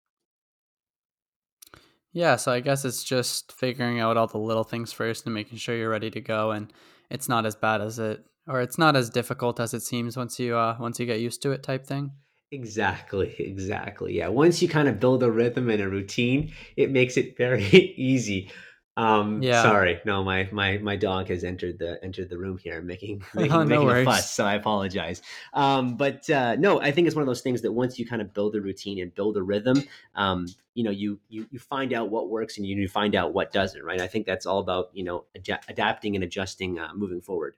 Yeah, 2.12 2.36
so 2.36 2.52
I 2.52 2.60
guess 2.60 2.84
it's 2.84 3.02
just 3.02 3.52
figuring 3.52 3.98
out 4.00 4.16
all 4.16 4.26
the 4.26 4.38
little 4.38 4.64
things 4.64 4.92
first 4.92 5.24
and 5.24 5.34
making 5.34 5.58
sure 5.58 5.76
you're 5.76 5.88
ready 5.90 6.10
to 6.10 6.20
go 6.20 6.50
and 6.50 6.72
it's 7.10 7.28
not 7.28 7.46
as 7.46 7.56
bad 7.56 7.80
as 7.80 7.98
it 7.98 8.24
or 8.46 8.60
it's 8.60 8.76
not 8.78 8.96
as 8.96 9.08
difficult 9.08 9.60
as 9.60 9.72
it 9.72 9.80
seems 9.82 10.16
once 10.16 10.38
you 10.38 10.56
uh 10.56 10.76
once 10.78 10.98
you 10.98 11.06
get 11.06 11.20
used 11.20 11.42
to 11.42 11.52
it 11.52 11.62
type 11.62 11.86
thing. 11.86 12.12
Exactly, 12.50 13.34
exactly. 13.38 14.16
Yeah, 14.18 14.28
once 14.28 14.60
you 14.60 14.68
kind 14.68 14.88
of 14.88 15.00
build 15.00 15.22
a 15.22 15.30
rhythm 15.30 15.70
and 15.70 15.82
a 15.82 15.88
routine, 15.88 16.52
it 16.76 16.90
makes 16.90 17.16
it 17.16 17.36
very 17.36 17.64
easy. 17.96 18.50
Um, 18.96 19.42
yeah. 19.42 19.62
Sorry, 19.62 20.00
no, 20.04 20.22
my 20.22 20.48
my 20.52 20.76
my 20.78 20.96
dog 20.96 21.28
has 21.28 21.44
entered 21.44 21.78
the 21.78 22.02
entered 22.04 22.28
the 22.28 22.36
room 22.36 22.58
here, 22.58 22.82
making 22.82 23.24
making, 23.34 23.52
oh, 23.52 23.64
no 23.64 23.84
making 23.84 24.02
a 24.02 24.04
fuss. 24.04 24.30
So 24.30 24.44
I 24.44 24.54
apologize. 24.54 25.22
Um, 25.54 25.96
but 25.96 26.28
uh, 26.28 26.56
no, 26.56 26.80
I 26.80 26.90
think 26.90 27.06
it's 27.06 27.16
one 27.16 27.22
of 27.22 27.26
those 27.26 27.40
things 27.40 27.62
that 27.62 27.72
once 27.72 27.98
you 27.98 28.06
kind 28.06 28.20
of 28.20 28.34
build 28.34 28.54
a 28.54 28.60
routine 28.60 29.00
and 29.00 29.14
build 29.14 29.38
a 29.38 29.42
rhythm, 29.42 29.82
um, 30.14 30.46
you 30.74 30.84
know, 30.84 30.90
you 30.90 31.18
you 31.30 31.46
you 31.50 31.58
find 31.58 31.94
out 31.94 32.10
what 32.10 32.28
works 32.28 32.58
and 32.58 32.66
you 32.66 32.86
find 32.86 33.14
out 33.14 33.32
what 33.32 33.50
doesn't. 33.50 33.82
Right. 33.82 34.00
I 34.00 34.06
think 34.06 34.26
that's 34.26 34.44
all 34.44 34.58
about 34.58 34.90
you 34.92 35.04
know 35.04 35.24
ad- 35.34 35.64
adapting 35.68 36.14
and 36.14 36.22
adjusting 36.22 36.78
uh, 36.78 36.90
moving 36.94 37.22
forward. 37.22 37.56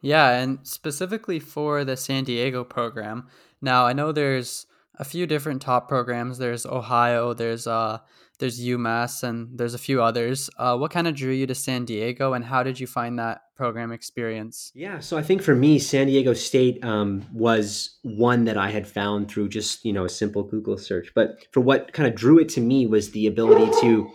Yeah, 0.00 0.30
and 0.30 0.66
specifically 0.66 1.38
for 1.38 1.84
the 1.84 1.96
San 1.96 2.24
Diego 2.24 2.64
program. 2.64 3.28
Now 3.60 3.86
I 3.86 3.92
know 3.92 4.10
there's 4.12 4.66
a 4.98 5.04
few 5.04 5.26
different 5.26 5.60
top 5.60 5.88
programs. 5.88 6.38
There's 6.38 6.64
Ohio. 6.64 7.34
There's 7.34 7.66
uh 7.66 7.98
there's 8.38 8.60
UMass 8.60 9.22
and 9.22 9.56
there's 9.56 9.74
a 9.74 9.78
few 9.78 10.02
others. 10.02 10.50
Uh, 10.58 10.76
what 10.76 10.90
kind 10.90 11.06
of 11.06 11.14
drew 11.14 11.32
you 11.32 11.46
to 11.46 11.54
San 11.54 11.84
Diego, 11.84 12.32
and 12.32 12.44
how 12.44 12.62
did 12.62 12.78
you 12.78 12.86
find 12.86 13.18
that 13.18 13.42
program 13.56 13.92
experience? 13.92 14.70
Yeah, 14.74 15.00
so 15.00 15.16
I 15.16 15.22
think 15.22 15.42
for 15.42 15.54
me, 15.54 15.78
San 15.78 16.06
Diego 16.06 16.34
State 16.34 16.84
um, 16.84 17.24
was 17.32 17.96
one 18.02 18.44
that 18.44 18.56
I 18.56 18.70
had 18.70 18.86
found 18.86 19.30
through 19.30 19.48
just 19.48 19.84
you 19.84 19.92
know 19.92 20.04
a 20.04 20.08
simple 20.08 20.42
Google 20.42 20.78
search. 20.78 21.12
But 21.14 21.46
for 21.52 21.60
what 21.60 21.92
kind 21.92 22.08
of 22.08 22.14
drew 22.14 22.38
it 22.38 22.48
to 22.50 22.60
me 22.60 22.86
was 22.86 23.10
the 23.10 23.26
ability 23.26 23.70
to 23.80 24.10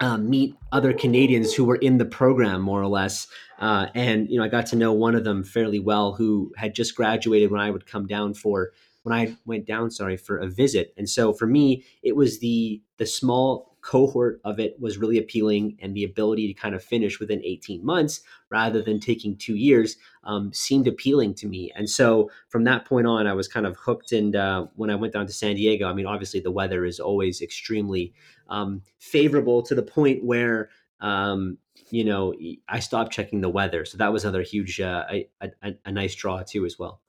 um, 0.00 0.28
meet 0.28 0.56
other 0.72 0.92
Canadians 0.92 1.54
who 1.54 1.64
were 1.64 1.76
in 1.76 1.98
the 1.98 2.04
program, 2.04 2.60
more 2.60 2.80
or 2.80 2.88
less. 2.88 3.26
Uh, 3.58 3.86
and 3.94 4.28
you 4.28 4.38
know, 4.38 4.44
I 4.44 4.48
got 4.48 4.66
to 4.66 4.76
know 4.76 4.92
one 4.92 5.14
of 5.14 5.24
them 5.24 5.44
fairly 5.44 5.78
well, 5.78 6.14
who 6.14 6.52
had 6.56 6.74
just 6.74 6.96
graduated 6.96 7.50
when 7.50 7.60
I 7.60 7.70
would 7.70 7.86
come 7.86 8.06
down 8.06 8.34
for 8.34 8.72
when 9.04 9.16
I 9.16 9.36
went 9.44 9.66
down, 9.66 9.90
sorry, 9.90 10.16
for 10.16 10.38
a 10.38 10.48
visit. 10.48 10.92
And 10.96 11.08
so 11.08 11.32
for 11.32 11.46
me, 11.46 11.84
it 12.02 12.16
was 12.16 12.40
the 12.40 12.82
the 12.96 13.06
small 13.06 13.76
cohort 13.82 14.40
of 14.44 14.58
it 14.58 14.80
was 14.80 14.96
really 14.96 15.18
appealing, 15.18 15.76
and 15.80 15.94
the 15.94 16.04
ability 16.04 16.48
to 16.48 16.54
kind 16.58 16.74
of 16.74 16.82
finish 16.82 17.20
within 17.20 17.42
18 17.44 17.84
months 17.84 18.22
rather 18.50 18.80
than 18.82 18.98
taking 18.98 19.36
two 19.36 19.56
years 19.56 19.96
um, 20.24 20.50
seemed 20.54 20.88
appealing 20.88 21.34
to 21.34 21.46
me. 21.46 21.70
And 21.76 21.88
so 21.88 22.30
from 22.48 22.64
that 22.64 22.86
point 22.86 23.06
on, 23.06 23.26
I 23.26 23.34
was 23.34 23.46
kind 23.46 23.66
of 23.66 23.76
hooked. 23.76 24.12
And 24.12 24.34
uh, 24.34 24.66
when 24.74 24.88
I 24.88 24.94
went 24.94 25.12
down 25.12 25.26
to 25.26 25.34
San 25.34 25.56
Diego, 25.56 25.86
I 25.86 25.92
mean, 25.92 26.06
obviously 26.06 26.40
the 26.40 26.50
weather 26.50 26.86
is 26.86 26.98
always 26.98 27.42
extremely 27.42 28.14
um, 28.48 28.80
favorable 28.98 29.62
to 29.64 29.74
the 29.74 29.82
point 29.82 30.24
where 30.24 30.70
um, 31.00 31.58
you 31.90 32.04
know 32.04 32.32
I 32.68 32.80
stopped 32.80 33.12
checking 33.12 33.42
the 33.42 33.50
weather. 33.50 33.84
So 33.84 33.98
that 33.98 34.14
was 34.14 34.24
another 34.24 34.42
huge, 34.42 34.80
uh, 34.80 35.04
a, 35.10 35.28
a, 35.42 35.74
a 35.84 35.92
nice 35.92 36.14
draw 36.14 36.42
too 36.42 36.64
as 36.64 36.78
well. 36.78 37.02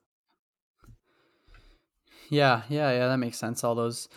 Yeah, 2.28 2.62
yeah, 2.68 2.90
yeah, 2.92 3.08
that 3.08 3.18
makes 3.18 3.38
sense. 3.38 3.64
All 3.64 3.74
those 3.74 4.08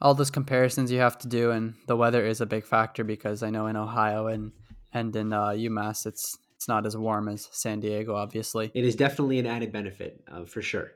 all 0.00 0.14
those 0.14 0.30
comparisons 0.30 0.92
you 0.92 0.98
have 0.98 1.16
to 1.18 1.28
do 1.28 1.50
and 1.50 1.74
the 1.86 1.96
weather 1.96 2.26
is 2.26 2.42
a 2.42 2.46
big 2.46 2.66
factor 2.66 3.02
because 3.02 3.42
I 3.42 3.48
know 3.48 3.66
in 3.66 3.76
Ohio 3.76 4.26
and 4.26 4.52
and 4.92 5.14
in 5.16 5.32
uh, 5.32 5.48
UMass 5.48 6.06
it's 6.06 6.36
it's 6.54 6.68
not 6.68 6.86
as 6.86 6.96
warm 6.96 7.28
as 7.28 7.48
San 7.52 7.80
Diego, 7.80 8.14
obviously. 8.14 8.70
It 8.74 8.84
is 8.84 8.96
definitely 8.96 9.38
an 9.38 9.46
added 9.46 9.72
benefit 9.72 10.24
uh, 10.30 10.44
for 10.44 10.62
sure. 10.62 10.92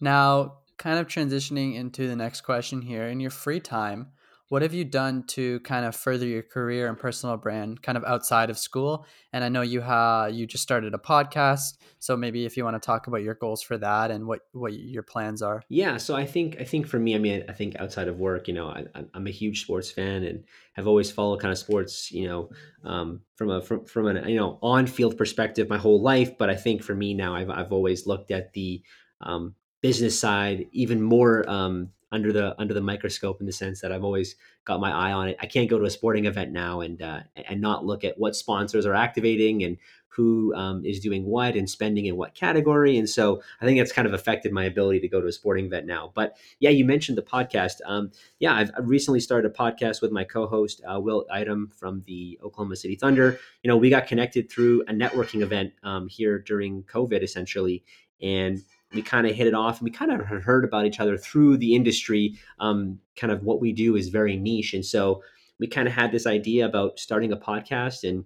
Now, 0.00 0.58
kind 0.76 0.98
of 0.98 1.06
transitioning 1.06 1.76
into 1.76 2.08
the 2.08 2.16
next 2.16 2.40
question 2.40 2.82
here. 2.82 3.04
In 3.04 3.20
your 3.20 3.30
free 3.30 3.60
time, 3.60 4.08
what 4.54 4.62
have 4.62 4.72
you 4.72 4.84
done 4.84 5.24
to 5.26 5.58
kind 5.60 5.84
of 5.84 5.96
further 5.96 6.24
your 6.24 6.44
career 6.44 6.86
and 6.86 6.96
personal 6.96 7.36
brand 7.36 7.82
kind 7.82 7.98
of 7.98 8.04
outside 8.04 8.50
of 8.50 8.56
school? 8.56 9.04
And 9.32 9.42
i 9.42 9.48
know 9.48 9.62
you 9.62 9.80
have 9.80 10.32
you 10.32 10.46
just 10.46 10.62
started 10.62 10.94
a 10.94 10.98
podcast 10.98 11.76
so 11.98 12.16
maybe 12.16 12.46
if 12.46 12.56
you 12.56 12.62
want 12.62 12.80
to 12.80 12.86
talk 12.86 13.08
about 13.08 13.24
your 13.24 13.34
goals 13.34 13.62
for 13.62 13.76
that 13.78 14.12
and 14.12 14.28
what 14.28 14.42
what 14.52 14.72
your 14.72 15.02
plans 15.02 15.42
are. 15.42 15.64
Yeah 15.68 15.96
so 15.96 16.14
i 16.14 16.24
think 16.24 16.58
i 16.60 16.64
think 16.64 16.86
for 16.86 17.00
me 17.00 17.16
i 17.16 17.18
mean 17.18 17.42
i 17.48 17.52
think 17.52 17.74
outside 17.80 18.06
of 18.06 18.20
work 18.20 18.46
you 18.46 18.54
know 18.54 18.68
I, 18.68 18.84
am 19.12 19.26
a 19.26 19.30
huge 19.32 19.62
sports 19.62 19.90
fan 19.90 20.22
and 20.22 20.44
have 20.74 20.86
always 20.86 21.10
followed 21.10 21.40
kind 21.40 21.50
of 21.50 21.58
sports 21.58 22.12
you 22.12 22.28
know 22.28 22.50
um, 22.84 23.22
from 23.34 23.50
a 23.50 23.60
from, 23.60 23.84
from 23.86 24.06
an 24.06 24.28
you 24.28 24.36
know 24.36 24.60
on 24.62 24.86
field 24.86 25.18
perspective 25.18 25.68
my 25.68 25.78
whole 25.78 26.00
life 26.00 26.38
but 26.38 26.48
i 26.48 26.54
think 26.54 26.84
for 26.84 26.94
me 26.94 27.12
now 27.12 27.34
i've, 27.34 27.50
I've 27.50 27.72
always 27.72 28.06
looked 28.06 28.30
at 28.30 28.52
the 28.52 28.84
um, 29.20 29.56
business 29.82 30.16
side 30.16 30.66
even 30.70 31.02
more 31.02 31.44
um, 31.50 31.90
under 32.14 32.32
the 32.32 32.58
under 32.60 32.72
the 32.72 32.80
microscope 32.80 33.40
in 33.40 33.46
the 33.46 33.52
sense 33.52 33.80
that 33.80 33.90
I've 33.90 34.04
always 34.04 34.36
got 34.64 34.80
my 34.80 34.92
eye 34.92 35.12
on 35.12 35.28
it. 35.28 35.36
I 35.40 35.46
can't 35.46 35.68
go 35.68 35.78
to 35.78 35.84
a 35.84 35.90
sporting 35.90 36.26
event 36.26 36.52
now 36.52 36.80
and 36.80 37.02
uh, 37.02 37.20
and 37.48 37.60
not 37.60 37.84
look 37.84 38.04
at 38.04 38.18
what 38.18 38.36
sponsors 38.36 38.86
are 38.86 38.94
activating 38.94 39.64
and 39.64 39.76
who 40.06 40.54
um, 40.54 40.84
is 40.84 41.00
doing 41.00 41.24
what 41.24 41.56
and 41.56 41.68
spending 41.68 42.06
in 42.06 42.16
what 42.16 42.36
category. 42.36 42.96
And 42.96 43.10
so 43.10 43.42
I 43.60 43.64
think 43.64 43.80
that's 43.80 43.90
kind 43.90 44.06
of 44.06 44.14
affected 44.14 44.52
my 44.52 44.62
ability 44.62 45.00
to 45.00 45.08
go 45.08 45.20
to 45.20 45.26
a 45.26 45.32
sporting 45.32 45.66
event 45.66 45.86
now. 45.86 46.12
But 46.14 46.36
yeah, 46.60 46.70
you 46.70 46.84
mentioned 46.84 47.18
the 47.18 47.22
podcast. 47.22 47.80
Um, 47.84 48.12
yeah, 48.38 48.54
I've, 48.54 48.70
recently 48.78 49.18
started 49.18 49.50
a 49.50 49.54
podcast 49.54 50.00
with 50.00 50.12
my 50.12 50.22
co-host 50.22 50.80
uh, 50.86 51.00
Will 51.00 51.26
Item 51.32 51.72
from 51.74 52.04
the 52.06 52.38
Oklahoma 52.44 52.76
City 52.76 52.94
Thunder. 52.94 53.40
You 53.64 53.68
know, 53.68 53.76
we 53.76 53.90
got 53.90 54.06
connected 54.06 54.48
through 54.48 54.82
a 54.82 54.92
networking 54.92 55.40
event 55.40 55.72
um, 55.82 56.06
here 56.06 56.38
during 56.38 56.84
COVID, 56.84 57.24
essentially, 57.24 57.82
and 58.22 58.62
we 58.94 59.02
kind 59.02 59.26
of 59.26 59.34
hit 59.34 59.46
it 59.46 59.54
off 59.54 59.78
and 59.78 59.84
we 59.84 59.90
kind 59.90 60.12
of 60.12 60.20
heard 60.26 60.64
about 60.64 60.86
each 60.86 61.00
other 61.00 61.16
through 61.16 61.56
the 61.56 61.74
industry 61.74 62.38
um, 62.60 63.00
kind 63.16 63.32
of 63.32 63.42
what 63.42 63.60
we 63.60 63.72
do 63.72 63.96
is 63.96 64.08
very 64.08 64.36
niche. 64.36 64.74
And 64.74 64.84
so 64.84 65.22
we 65.58 65.66
kind 65.66 65.88
of 65.88 65.94
had 65.94 66.12
this 66.12 66.26
idea 66.26 66.66
about 66.66 66.98
starting 66.98 67.32
a 67.32 67.36
podcast 67.36 68.08
and 68.08 68.24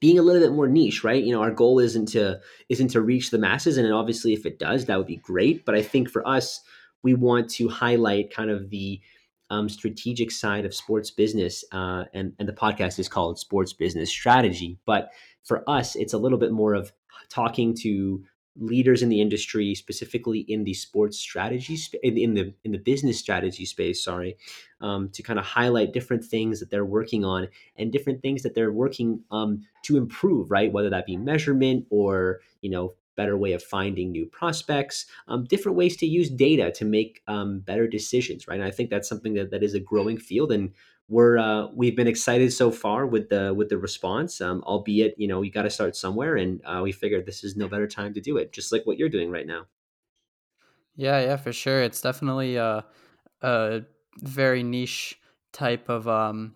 being 0.00 0.18
a 0.18 0.22
little 0.22 0.42
bit 0.42 0.54
more 0.54 0.68
niche 0.68 1.04
right? 1.04 1.22
You 1.22 1.32
know 1.32 1.42
our 1.42 1.50
goal 1.50 1.78
isn't 1.78 2.06
to 2.08 2.40
isn't 2.68 2.88
to 2.88 3.00
reach 3.00 3.30
the 3.30 3.38
masses 3.38 3.76
and 3.76 3.90
obviously 3.92 4.32
if 4.32 4.44
it 4.44 4.58
does 4.58 4.86
that 4.86 4.98
would 4.98 5.06
be 5.06 5.16
great. 5.16 5.64
But 5.64 5.74
i 5.74 5.82
think 5.82 6.10
for 6.10 6.26
us 6.26 6.60
we 7.02 7.14
want 7.14 7.50
to 7.50 7.68
highlight 7.68 8.34
kind 8.34 8.50
of 8.50 8.70
the 8.70 9.00
um, 9.50 9.68
strategic 9.68 10.30
side 10.30 10.64
of 10.64 10.74
sports 10.74 11.10
business 11.10 11.64
uh, 11.70 12.04
and, 12.14 12.32
and 12.38 12.48
the 12.48 12.52
podcast 12.52 12.98
is 12.98 13.08
called 13.08 13.38
sports 13.38 13.72
business 13.72 14.10
strategy. 14.10 14.78
But 14.86 15.10
for 15.44 15.68
us 15.68 15.96
it's 15.96 16.12
a 16.12 16.18
little 16.18 16.38
bit 16.38 16.52
more 16.52 16.74
of 16.74 16.92
talking 17.28 17.74
to 17.74 18.24
leaders 18.56 19.02
in 19.02 19.08
the 19.08 19.20
industry, 19.20 19.74
specifically 19.74 20.40
in 20.40 20.64
the 20.64 20.74
sports 20.74 21.18
strategy 21.18 21.78
in, 22.02 22.16
in 22.16 22.34
the 22.34 22.54
in 22.64 22.72
the 22.72 22.78
business 22.78 23.18
strategy 23.18 23.64
space. 23.64 24.02
Sorry, 24.02 24.36
um, 24.80 25.08
to 25.10 25.22
kind 25.22 25.38
of 25.38 25.44
highlight 25.44 25.92
different 25.92 26.24
things 26.24 26.60
that 26.60 26.70
they're 26.70 26.84
working 26.84 27.24
on 27.24 27.48
and 27.76 27.92
different 27.92 28.22
things 28.22 28.42
that 28.42 28.54
they're 28.54 28.72
working 28.72 29.20
um, 29.30 29.62
to 29.82 29.96
improve. 29.96 30.50
Right, 30.50 30.72
whether 30.72 30.90
that 30.90 31.06
be 31.06 31.16
measurement 31.16 31.86
or 31.90 32.40
you 32.60 32.70
know 32.70 32.94
better 33.16 33.36
way 33.36 33.52
of 33.52 33.62
finding 33.62 34.10
new 34.10 34.26
prospects, 34.26 35.06
um, 35.28 35.44
different 35.44 35.76
ways 35.76 35.96
to 35.98 36.06
use 36.06 36.30
data 36.30 36.70
to 36.72 36.84
make 36.84 37.22
um, 37.28 37.60
better 37.60 37.86
decisions. 37.86 38.46
Right, 38.48 38.58
and 38.58 38.64
I 38.64 38.70
think 38.70 38.90
that's 38.90 39.08
something 39.08 39.34
that 39.34 39.50
that 39.50 39.62
is 39.62 39.74
a 39.74 39.80
growing 39.80 40.18
field 40.18 40.52
and 40.52 40.72
we're 41.08 41.38
uh, 41.38 41.68
we've 41.74 41.96
been 41.96 42.06
excited 42.06 42.52
so 42.52 42.70
far 42.70 43.06
with 43.06 43.28
the 43.28 43.52
with 43.54 43.68
the 43.68 43.78
response. 43.78 44.40
Um, 44.40 44.62
albeit, 44.64 45.14
you 45.18 45.28
know, 45.28 45.42
you 45.42 45.50
got 45.50 45.62
to 45.62 45.70
start 45.70 45.96
somewhere, 45.96 46.36
and 46.36 46.62
uh, 46.64 46.80
we 46.82 46.92
figured 46.92 47.26
this 47.26 47.44
is 47.44 47.56
no 47.56 47.68
better 47.68 47.86
time 47.86 48.14
to 48.14 48.20
do 48.20 48.36
it. 48.36 48.52
Just 48.52 48.72
like 48.72 48.86
what 48.86 48.98
you're 48.98 49.08
doing 49.08 49.30
right 49.30 49.46
now. 49.46 49.66
Yeah, 50.96 51.20
yeah, 51.20 51.36
for 51.36 51.52
sure. 51.52 51.82
It's 51.82 52.00
definitely 52.00 52.56
a, 52.56 52.84
a 53.42 53.82
very 54.18 54.62
niche 54.62 55.18
type 55.52 55.88
of 55.88 56.08
um, 56.08 56.54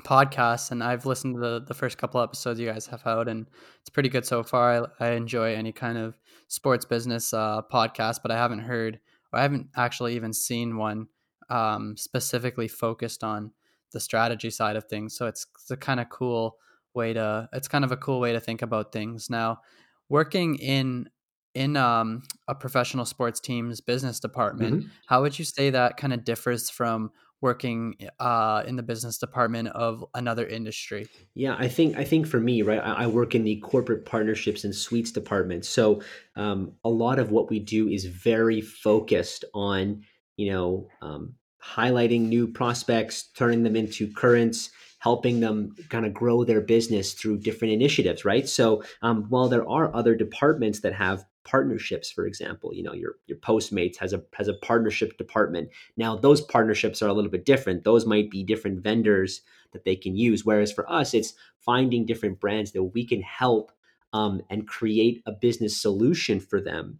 podcast, 0.00 0.70
and 0.70 0.82
I've 0.82 1.06
listened 1.06 1.34
to 1.34 1.40
the, 1.40 1.64
the 1.66 1.74
first 1.74 1.98
couple 1.98 2.20
episodes 2.20 2.58
you 2.58 2.66
guys 2.66 2.86
have 2.86 3.06
out, 3.06 3.28
and 3.28 3.46
it's 3.80 3.90
pretty 3.90 4.08
good 4.08 4.24
so 4.24 4.42
far. 4.42 4.88
I, 5.00 5.06
I 5.06 5.10
enjoy 5.12 5.54
any 5.54 5.72
kind 5.72 5.98
of 5.98 6.18
sports 6.48 6.84
business 6.84 7.32
uh, 7.32 7.62
podcast, 7.70 8.20
but 8.22 8.30
I 8.30 8.36
haven't 8.36 8.60
heard 8.60 9.00
or 9.32 9.38
I 9.38 9.42
haven't 9.42 9.68
actually 9.76 10.16
even 10.16 10.32
seen 10.32 10.76
one 10.76 11.08
um, 11.50 11.96
specifically 11.96 12.68
focused 12.68 13.24
on 13.24 13.52
the 13.92 14.00
strategy 14.00 14.50
side 14.50 14.76
of 14.76 14.84
things. 14.84 15.16
So 15.16 15.26
it's, 15.26 15.46
it's 15.56 15.70
a 15.70 15.76
kind 15.76 16.00
of 16.00 16.08
cool 16.08 16.56
way 16.94 17.12
to 17.14 17.48
it's 17.52 17.68
kind 17.68 17.84
of 17.84 17.92
a 17.92 17.96
cool 17.96 18.20
way 18.20 18.32
to 18.32 18.40
think 18.40 18.62
about 18.62 18.92
things. 18.92 19.30
Now, 19.30 19.60
working 20.08 20.56
in 20.56 21.08
in 21.54 21.76
um, 21.76 22.22
a 22.48 22.54
professional 22.54 23.04
sports 23.04 23.40
team's 23.40 23.80
business 23.80 24.20
department, 24.20 24.80
mm-hmm. 24.80 24.88
how 25.06 25.22
would 25.22 25.38
you 25.38 25.44
say 25.44 25.70
that 25.70 25.96
kind 25.96 26.12
of 26.12 26.24
differs 26.24 26.70
from 26.70 27.10
working 27.42 27.96
uh, 28.20 28.62
in 28.66 28.76
the 28.76 28.82
business 28.82 29.18
department 29.18 29.68
of 29.68 30.04
another 30.14 30.46
industry? 30.46 31.08
Yeah, 31.34 31.56
I 31.58 31.68
think 31.68 31.98
I 31.98 32.04
think 32.04 32.26
for 32.26 32.40
me, 32.40 32.62
right, 32.62 32.80
I, 32.80 33.04
I 33.04 33.06
work 33.08 33.34
in 33.34 33.44
the 33.44 33.56
corporate 33.56 34.06
partnerships 34.06 34.64
and 34.64 34.74
suites 34.74 35.10
department. 35.10 35.64
So 35.66 36.00
um, 36.36 36.72
a 36.84 36.88
lot 36.88 37.18
of 37.18 37.30
what 37.30 37.50
we 37.50 37.58
do 37.58 37.88
is 37.88 38.06
very 38.06 38.60
focused 38.60 39.44
on 39.52 40.02
you 40.36 40.52
know 40.52 40.88
um, 41.02 41.34
highlighting 41.62 42.28
new 42.28 42.46
prospects, 42.46 43.30
turning 43.36 43.62
them 43.62 43.76
into 43.76 44.10
currents, 44.12 44.70
helping 45.00 45.40
them 45.40 45.74
kind 45.88 46.06
of 46.06 46.14
grow 46.14 46.44
their 46.44 46.60
business 46.60 47.12
through 47.12 47.38
different 47.38 47.74
initiatives, 47.74 48.24
right? 48.24 48.48
So 48.48 48.84
um, 49.02 49.24
while 49.28 49.48
there 49.48 49.68
are 49.68 49.94
other 49.94 50.14
departments 50.14 50.80
that 50.80 50.94
have 50.94 51.24
partnerships, 51.44 52.10
for 52.10 52.26
example, 52.26 52.74
you 52.74 52.82
know 52.82 52.92
your 52.92 53.16
your 53.26 53.38
Postmates 53.38 53.96
has 53.98 54.12
a 54.12 54.22
has 54.34 54.48
a 54.48 54.54
partnership 54.54 55.16
department. 55.18 55.70
Now 55.96 56.16
those 56.16 56.40
partnerships 56.40 57.02
are 57.02 57.08
a 57.08 57.12
little 57.12 57.30
bit 57.30 57.44
different. 57.44 57.84
Those 57.84 58.06
might 58.06 58.30
be 58.30 58.42
different 58.42 58.82
vendors 58.82 59.42
that 59.72 59.84
they 59.84 59.96
can 59.96 60.16
use. 60.16 60.44
Whereas 60.44 60.72
for 60.72 60.90
us, 60.90 61.14
it's 61.14 61.34
finding 61.58 62.06
different 62.06 62.40
brands 62.40 62.72
that 62.72 62.82
we 62.82 63.04
can 63.04 63.22
help 63.22 63.72
um, 64.12 64.42
and 64.50 64.68
create 64.68 65.22
a 65.26 65.32
business 65.32 65.80
solution 65.80 66.40
for 66.40 66.60
them 66.60 66.98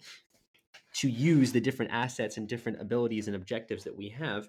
to 0.94 1.08
use 1.08 1.52
the 1.52 1.60
different 1.60 1.92
assets 1.92 2.36
and 2.36 2.48
different 2.48 2.80
abilities 2.80 3.26
and 3.26 3.36
objectives 3.36 3.84
that 3.84 3.96
we 3.96 4.10
have 4.10 4.48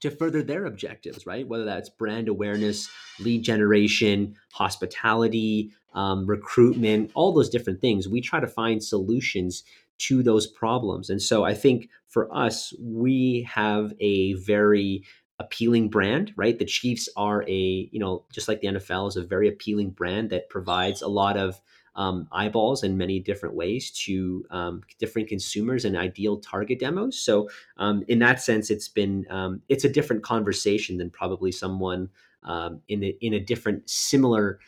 to 0.00 0.10
further 0.10 0.42
their 0.42 0.64
objectives, 0.64 1.26
right? 1.26 1.46
Whether 1.46 1.64
that's 1.64 1.88
brand 1.88 2.28
awareness, 2.28 2.88
lead 3.18 3.42
generation, 3.42 4.36
hospitality, 4.52 5.72
um, 5.94 6.26
recruitment, 6.26 7.10
all 7.14 7.32
those 7.32 7.50
different 7.50 7.80
things. 7.80 8.08
We 8.08 8.20
try 8.20 8.40
to 8.40 8.46
find 8.46 8.82
solutions 8.82 9.64
to 9.98 10.22
those 10.22 10.46
problems. 10.46 11.10
And 11.10 11.20
so 11.20 11.44
I 11.44 11.54
think 11.54 11.88
for 12.08 12.34
us, 12.34 12.72
we 12.80 13.46
have 13.48 13.92
a 14.00 14.34
very 14.34 15.04
appealing 15.38 15.88
brand, 15.88 16.32
right? 16.36 16.58
The 16.58 16.64
Chiefs 16.64 17.08
are 17.16 17.42
a, 17.48 17.88
you 17.92 17.98
know, 17.98 18.24
just 18.32 18.48
like 18.48 18.60
the 18.60 18.68
NFL 18.68 19.08
is 19.08 19.16
a 19.16 19.22
very 19.22 19.48
appealing 19.48 19.90
brand 19.90 20.30
that 20.30 20.48
provides 20.48 21.02
a 21.02 21.08
lot 21.08 21.36
of 21.36 21.60
um, 21.94 22.28
eyeballs 22.32 22.82
in 22.82 22.96
many 22.96 23.18
different 23.18 23.54
ways 23.54 23.90
to 23.90 24.44
um, 24.50 24.82
different 24.98 25.28
consumers 25.28 25.84
and 25.84 25.96
ideal 25.96 26.38
target 26.38 26.78
demos. 26.78 27.18
So 27.18 27.48
um, 27.76 28.04
in 28.08 28.18
that 28.20 28.40
sense, 28.40 28.70
it's 28.70 28.88
been 28.88 29.26
um, 29.30 29.62
it's 29.68 29.84
a 29.84 29.88
different 29.88 30.22
conversation 30.22 30.98
than 30.98 31.10
probably 31.10 31.52
someone 31.52 32.08
um, 32.44 32.80
in 32.88 33.02
in 33.02 33.34
a 33.34 33.40
different 33.40 33.88
similar 33.88 34.60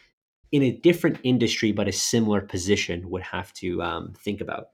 in 0.51 0.63
a 0.63 0.71
different 0.71 1.19
industry 1.23 1.73
but 1.73 1.89
a 1.89 1.93
similar 1.93 2.43
position 2.43 3.09
would 3.09 3.23
have 3.23 3.53
to 3.55 3.83
um, 3.83 4.13
think 4.19 4.41
about. 4.41 4.71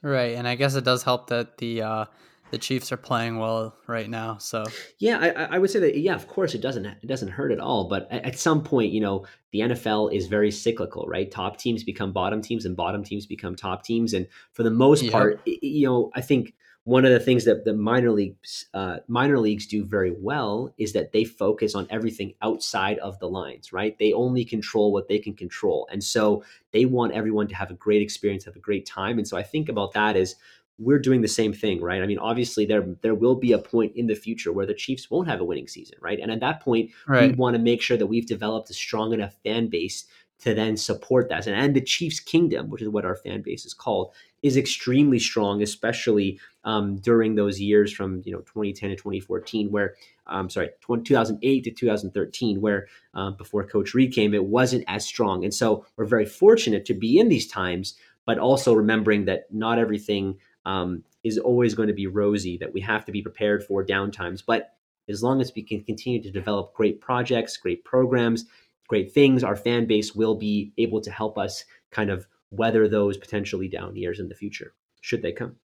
Right, 0.00 0.36
and 0.36 0.46
I 0.46 0.54
guess 0.54 0.76
it 0.76 0.84
does 0.84 1.02
help 1.02 1.28
that 1.30 1.58
the 1.58 1.82
uh, 1.82 2.04
the 2.50 2.58
Chiefs 2.58 2.92
are 2.92 2.96
playing 2.96 3.38
well 3.38 3.76
right 3.86 4.08
now. 4.08 4.38
So 4.38 4.64
yeah, 4.98 5.18
I, 5.18 5.56
I, 5.56 5.58
would 5.58 5.70
say 5.70 5.80
that 5.80 5.98
yeah, 5.98 6.14
of 6.14 6.28
course 6.28 6.54
it 6.54 6.60
doesn't 6.60 6.86
it 6.86 7.06
doesn't 7.06 7.28
hurt 7.28 7.52
at 7.52 7.60
all. 7.60 7.88
But 7.88 8.10
at, 8.10 8.38
some 8.38 8.62
point, 8.62 8.92
you 8.92 9.00
know, 9.00 9.26
the 9.52 9.60
NFL 9.60 10.14
is 10.14 10.26
very 10.26 10.50
cyclical, 10.50 11.06
right? 11.06 11.30
Top 11.30 11.58
teams 11.58 11.84
become 11.84 12.12
bottom 12.12 12.40
teams, 12.40 12.64
and 12.64 12.76
bottom 12.76 13.04
teams 13.04 13.26
become 13.26 13.54
top 13.54 13.82
teams. 13.82 14.14
And 14.14 14.26
for 14.52 14.62
the 14.62 14.70
most 14.70 15.02
yep. 15.02 15.12
part, 15.12 15.40
you 15.46 15.86
know, 15.86 16.10
I 16.14 16.20
think 16.20 16.54
one 16.88 17.04
of 17.04 17.12
the 17.12 17.20
things 17.20 17.44
that 17.44 17.66
the 17.66 17.74
minor 17.74 18.10
leagues 18.10 18.64
uh, 18.72 18.96
minor 19.08 19.38
leagues 19.38 19.66
do 19.66 19.84
very 19.84 20.10
well 20.10 20.72
is 20.78 20.94
that 20.94 21.12
they 21.12 21.22
focus 21.22 21.74
on 21.74 21.86
everything 21.90 22.32
outside 22.40 22.96
of 23.00 23.18
the 23.18 23.28
lines 23.28 23.74
right 23.74 23.98
they 23.98 24.14
only 24.14 24.42
control 24.42 24.90
what 24.90 25.06
they 25.06 25.18
can 25.18 25.34
control 25.34 25.86
and 25.92 26.02
so 26.02 26.42
they 26.72 26.86
want 26.86 27.12
everyone 27.12 27.46
to 27.46 27.54
have 27.54 27.70
a 27.70 27.74
great 27.74 28.00
experience 28.00 28.46
have 28.46 28.56
a 28.56 28.60
great 28.60 28.86
time 28.86 29.18
and 29.18 29.28
so 29.28 29.36
i 29.36 29.42
think 29.42 29.68
about 29.68 29.92
that 29.92 30.16
as 30.16 30.36
we're 30.78 30.98
doing 30.98 31.22
the 31.22 31.28
same 31.28 31.52
thing, 31.52 31.80
right? 31.80 32.02
I 32.02 32.06
mean, 32.06 32.18
obviously 32.18 32.64
there 32.64 32.86
there 33.02 33.14
will 33.14 33.34
be 33.34 33.52
a 33.52 33.58
point 33.58 33.92
in 33.96 34.06
the 34.06 34.14
future 34.14 34.52
where 34.52 34.66
the 34.66 34.74
Chiefs 34.74 35.10
won't 35.10 35.28
have 35.28 35.40
a 35.40 35.44
winning 35.44 35.68
season, 35.68 35.98
right? 36.00 36.18
And 36.20 36.30
at 36.30 36.40
that 36.40 36.60
point, 36.60 36.90
right. 37.06 37.30
we 37.30 37.36
want 37.36 37.56
to 37.56 37.62
make 37.62 37.82
sure 37.82 37.96
that 37.96 38.06
we've 38.06 38.26
developed 38.26 38.70
a 38.70 38.74
strong 38.74 39.12
enough 39.12 39.34
fan 39.44 39.68
base 39.68 40.04
to 40.40 40.54
then 40.54 40.76
support 40.76 41.28
that. 41.28 41.46
And, 41.46 41.56
and 41.56 41.74
the 41.74 41.80
Chiefs 41.80 42.20
Kingdom, 42.20 42.70
which 42.70 42.82
is 42.82 42.88
what 42.88 43.04
our 43.04 43.16
fan 43.16 43.42
base 43.42 43.66
is 43.66 43.74
called, 43.74 44.12
is 44.42 44.56
extremely 44.56 45.18
strong, 45.18 45.62
especially 45.62 46.38
um, 46.62 46.96
during 46.98 47.34
those 47.34 47.60
years 47.60 47.92
from 47.92 48.22
you 48.24 48.32
know 48.32 48.40
2010 48.40 48.90
to 48.90 48.96
2014, 48.96 49.70
where 49.70 49.94
um, 50.28 50.48
sorry 50.48 50.70
2008 50.86 51.64
to 51.64 51.70
2013, 51.72 52.60
where 52.60 52.86
uh, 53.14 53.32
before 53.32 53.64
Coach 53.64 53.94
Reid 53.94 54.12
came, 54.12 54.32
it 54.32 54.44
wasn't 54.44 54.84
as 54.86 55.04
strong. 55.04 55.42
And 55.42 55.52
so 55.52 55.84
we're 55.96 56.04
very 56.04 56.26
fortunate 56.26 56.84
to 56.86 56.94
be 56.94 57.18
in 57.18 57.28
these 57.28 57.48
times, 57.48 57.96
but 58.24 58.38
also 58.38 58.74
remembering 58.74 59.24
that 59.24 59.52
not 59.52 59.78
everything 59.78 60.36
um, 60.64 61.04
is 61.24 61.38
always 61.38 61.74
going 61.74 61.88
to 61.88 61.94
be 61.94 62.06
rosy. 62.06 62.58
That 62.58 62.72
we 62.72 62.80
have 62.80 63.04
to 63.06 63.12
be 63.12 63.22
prepared 63.22 63.64
for 63.64 63.84
downtimes, 63.84 64.42
but 64.46 64.74
as 65.08 65.22
long 65.22 65.40
as 65.40 65.52
we 65.54 65.62
can 65.62 65.82
continue 65.82 66.22
to 66.22 66.30
develop 66.30 66.74
great 66.74 67.00
projects, 67.00 67.56
great 67.56 67.84
programs, 67.84 68.44
great 68.88 69.12
things, 69.12 69.42
our 69.42 69.56
fan 69.56 69.86
base 69.86 70.14
will 70.14 70.34
be 70.34 70.72
able 70.78 71.00
to 71.00 71.10
help 71.10 71.38
us 71.38 71.64
kind 71.90 72.10
of 72.10 72.26
weather 72.50 72.88
those 72.88 73.16
potentially 73.16 73.68
down 73.68 73.96
years 73.96 74.20
in 74.20 74.28
the 74.28 74.34
future, 74.34 74.74
should 75.00 75.22
they 75.22 75.32
come. 75.32 75.56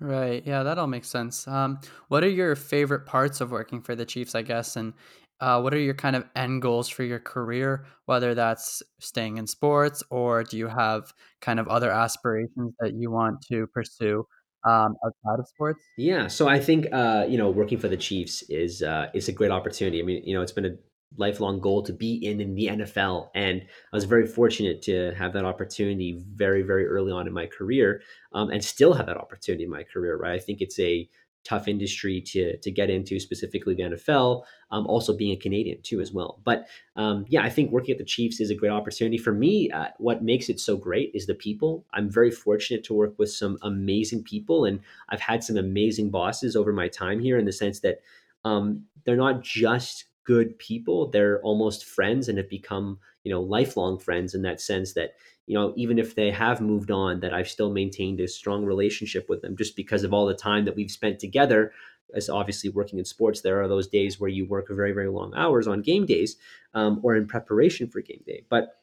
Right. 0.00 0.42
Yeah, 0.46 0.62
that 0.62 0.78
all 0.78 0.86
makes 0.86 1.08
sense. 1.08 1.48
Um, 1.48 1.80
what 2.06 2.22
are 2.22 2.28
your 2.28 2.54
favorite 2.54 3.04
parts 3.04 3.40
of 3.40 3.50
working 3.50 3.82
for 3.82 3.96
the 3.96 4.04
Chiefs, 4.04 4.34
I 4.34 4.42
guess? 4.42 4.76
And 4.76 4.94
uh, 5.40 5.60
what 5.60 5.72
are 5.72 5.78
your 5.78 5.94
kind 5.94 6.16
of 6.16 6.24
end 6.34 6.62
goals 6.62 6.88
for 6.88 7.04
your 7.04 7.18
career, 7.18 7.86
whether 8.06 8.34
that's 8.34 8.82
staying 8.98 9.38
in 9.38 9.46
sports 9.46 10.02
or 10.10 10.42
do 10.42 10.58
you 10.58 10.66
have 10.66 11.12
kind 11.40 11.60
of 11.60 11.68
other 11.68 11.90
aspirations 11.90 12.74
that 12.80 12.94
you 12.94 13.10
want 13.10 13.40
to 13.42 13.66
pursue 13.68 14.24
um, 14.66 14.96
outside 15.04 15.38
of 15.38 15.48
sports? 15.48 15.80
Yeah, 15.96 16.26
so 16.26 16.48
I 16.48 16.58
think 16.58 16.86
uh, 16.92 17.26
you 17.28 17.38
know 17.38 17.50
working 17.50 17.78
for 17.78 17.88
the 17.88 17.96
Chiefs 17.96 18.42
is 18.48 18.82
uh, 18.82 19.08
is 19.14 19.28
a 19.28 19.32
great 19.32 19.50
opportunity. 19.50 20.00
I 20.00 20.04
mean, 20.04 20.22
you 20.24 20.34
know, 20.34 20.42
it's 20.42 20.52
been 20.52 20.66
a 20.66 20.76
lifelong 21.16 21.60
goal 21.60 21.82
to 21.82 21.92
be 21.92 22.14
in 22.14 22.40
in 22.40 22.54
the 22.54 22.66
NFL, 22.66 23.30
and 23.34 23.62
I 23.62 23.96
was 23.96 24.04
very 24.04 24.26
fortunate 24.26 24.82
to 24.82 25.14
have 25.16 25.32
that 25.34 25.44
opportunity 25.44 26.22
very 26.34 26.62
very 26.62 26.86
early 26.86 27.12
on 27.12 27.26
in 27.26 27.32
my 27.32 27.46
career, 27.46 28.02
um, 28.32 28.50
and 28.50 28.64
still 28.64 28.94
have 28.94 29.06
that 29.06 29.16
opportunity 29.16 29.64
in 29.64 29.70
my 29.70 29.84
career. 29.84 30.16
Right, 30.16 30.34
I 30.34 30.38
think 30.38 30.60
it's 30.60 30.78
a 30.80 31.08
tough 31.48 31.68
industry 31.68 32.20
to 32.20 32.56
to 32.58 32.70
get 32.70 32.90
into, 32.90 33.18
specifically 33.18 33.74
the 33.74 33.82
NFL. 33.82 34.42
Um, 34.70 34.86
also 34.86 35.16
being 35.16 35.32
a 35.32 35.40
Canadian 35.40 35.80
too, 35.82 36.00
as 36.00 36.12
well. 36.12 36.40
But 36.44 36.66
um, 36.96 37.24
yeah, 37.28 37.42
I 37.42 37.48
think 37.48 37.70
working 37.70 37.92
at 37.92 37.98
the 37.98 38.04
Chiefs 38.04 38.40
is 38.40 38.50
a 38.50 38.54
great 38.54 38.70
opportunity 38.70 39.16
for 39.16 39.32
me. 39.32 39.70
Uh, 39.70 39.88
what 39.98 40.22
makes 40.22 40.48
it 40.48 40.60
so 40.60 40.76
great 40.76 41.10
is 41.14 41.26
the 41.26 41.34
people. 41.34 41.86
I'm 41.94 42.10
very 42.10 42.30
fortunate 42.30 42.84
to 42.84 42.94
work 42.94 43.18
with 43.18 43.30
some 43.30 43.58
amazing 43.62 44.24
people, 44.24 44.64
and 44.64 44.80
I've 45.08 45.20
had 45.20 45.42
some 45.42 45.56
amazing 45.56 46.10
bosses 46.10 46.54
over 46.56 46.72
my 46.72 46.88
time 46.88 47.20
here. 47.20 47.38
In 47.38 47.46
the 47.46 47.52
sense 47.52 47.80
that 47.80 48.00
um, 48.44 48.84
they're 49.04 49.16
not 49.16 49.42
just 49.42 50.04
good 50.24 50.58
people 50.58 51.08
they're 51.08 51.40
almost 51.40 51.86
friends 51.86 52.28
and 52.28 52.36
have 52.36 52.50
become 52.50 52.98
you 53.28 53.34
know 53.34 53.42
lifelong 53.42 53.98
friends 53.98 54.34
in 54.34 54.40
that 54.40 54.58
sense 54.58 54.94
that 54.94 55.10
you 55.46 55.54
know 55.54 55.74
even 55.76 55.98
if 55.98 56.14
they 56.14 56.30
have 56.30 56.62
moved 56.62 56.90
on 56.90 57.20
that 57.20 57.34
i've 57.34 57.46
still 57.46 57.70
maintained 57.70 58.18
a 58.20 58.26
strong 58.26 58.64
relationship 58.64 59.28
with 59.28 59.42
them 59.42 59.54
just 59.54 59.76
because 59.76 60.02
of 60.02 60.14
all 60.14 60.24
the 60.24 60.32
time 60.32 60.64
that 60.64 60.74
we've 60.74 60.90
spent 60.90 61.18
together 61.18 61.70
as 62.14 62.30
obviously 62.30 62.70
working 62.70 62.98
in 62.98 63.04
sports 63.04 63.42
there 63.42 63.60
are 63.60 63.68
those 63.68 63.86
days 63.86 64.18
where 64.18 64.30
you 64.30 64.46
work 64.46 64.68
very 64.70 64.92
very 64.92 65.10
long 65.10 65.34
hours 65.36 65.68
on 65.68 65.82
game 65.82 66.06
days 66.06 66.36
um, 66.72 67.00
or 67.02 67.14
in 67.16 67.26
preparation 67.26 67.86
for 67.86 68.00
game 68.00 68.22
day 68.24 68.42
but 68.48 68.78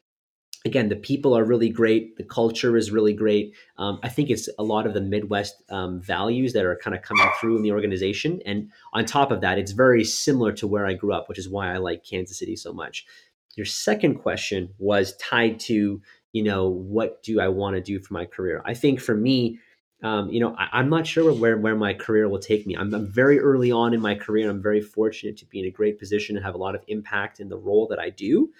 again, 0.66 0.88
the 0.88 0.96
people 0.96 1.34
are 1.34 1.44
really 1.44 1.70
great. 1.70 2.16
The 2.16 2.24
culture 2.24 2.76
is 2.76 2.90
really 2.90 3.14
great. 3.14 3.54
Um, 3.78 4.00
I 4.02 4.08
think 4.08 4.28
it's 4.28 4.48
a 4.58 4.64
lot 4.64 4.86
of 4.86 4.94
the 4.94 5.00
Midwest 5.00 5.62
um, 5.70 6.00
values 6.00 6.52
that 6.52 6.64
are 6.64 6.76
kind 6.76 6.94
of 6.94 7.02
coming 7.02 7.28
through 7.40 7.56
in 7.56 7.62
the 7.62 7.72
organization. 7.72 8.40
And 8.44 8.70
on 8.92 9.06
top 9.06 9.30
of 9.30 9.40
that, 9.40 9.58
it's 9.58 9.72
very 9.72 10.04
similar 10.04 10.52
to 10.54 10.66
where 10.66 10.84
I 10.84 10.94
grew 10.94 11.12
up, 11.12 11.28
which 11.28 11.38
is 11.38 11.48
why 11.48 11.72
I 11.72 11.78
like 11.78 12.04
Kansas 12.04 12.38
City 12.38 12.56
so 12.56 12.72
much. 12.72 13.06
Your 13.56 13.66
second 13.66 14.16
question 14.16 14.74
was 14.78 15.16
tied 15.16 15.58
to, 15.60 16.00
you 16.32 16.42
know, 16.42 16.68
what 16.68 17.22
do 17.22 17.40
I 17.40 17.48
want 17.48 17.76
to 17.76 17.82
do 17.82 17.98
for 17.98 18.14
my 18.14 18.26
career? 18.26 18.62
I 18.64 18.74
think 18.74 19.00
for 19.00 19.16
me, 19.16 19.58
um, 20.02 20.28
you 20.30 20.40
know, 20.40 20.54
I, 20.58 20.80
am 20.80 20.90
not 20.90 21.06
sure 21.06 21.32
where, 21.32 21.56
where 21.56 21.74
my 21.74 21.94
career 21.94 22.28
will 22.28 22.38
take 22.38 22.66
me. 22.66 22.76
I'm, 22.76 22.94
I'm, 22.94 23.06
very 23.06 23.40
early 23.40 23.72
on 23.72 23.94
in 23.94 24.00
my 24.00 24.14
career. 24.14 24.48
I'm 24.50 24.62
very 24.62 24.82
fortunate 24.82 25.38
to 25.38 25.46
be 25.46 25.58
in 25.58 25.64
a 25.64 25.70
great 25.70 25.98
position 25.98 26.36
and 26.36 26.44
have 26.44 26.54
a 26.54 26.58
lot 26.58 26.74
of 26.74 26.82
impact 26.86 27.40
in 27.40 27.48
the 27.48 27.56
role 27.56 27.86
that 27.88 27.98
I 27.98 28.10
do. 28.10 28.50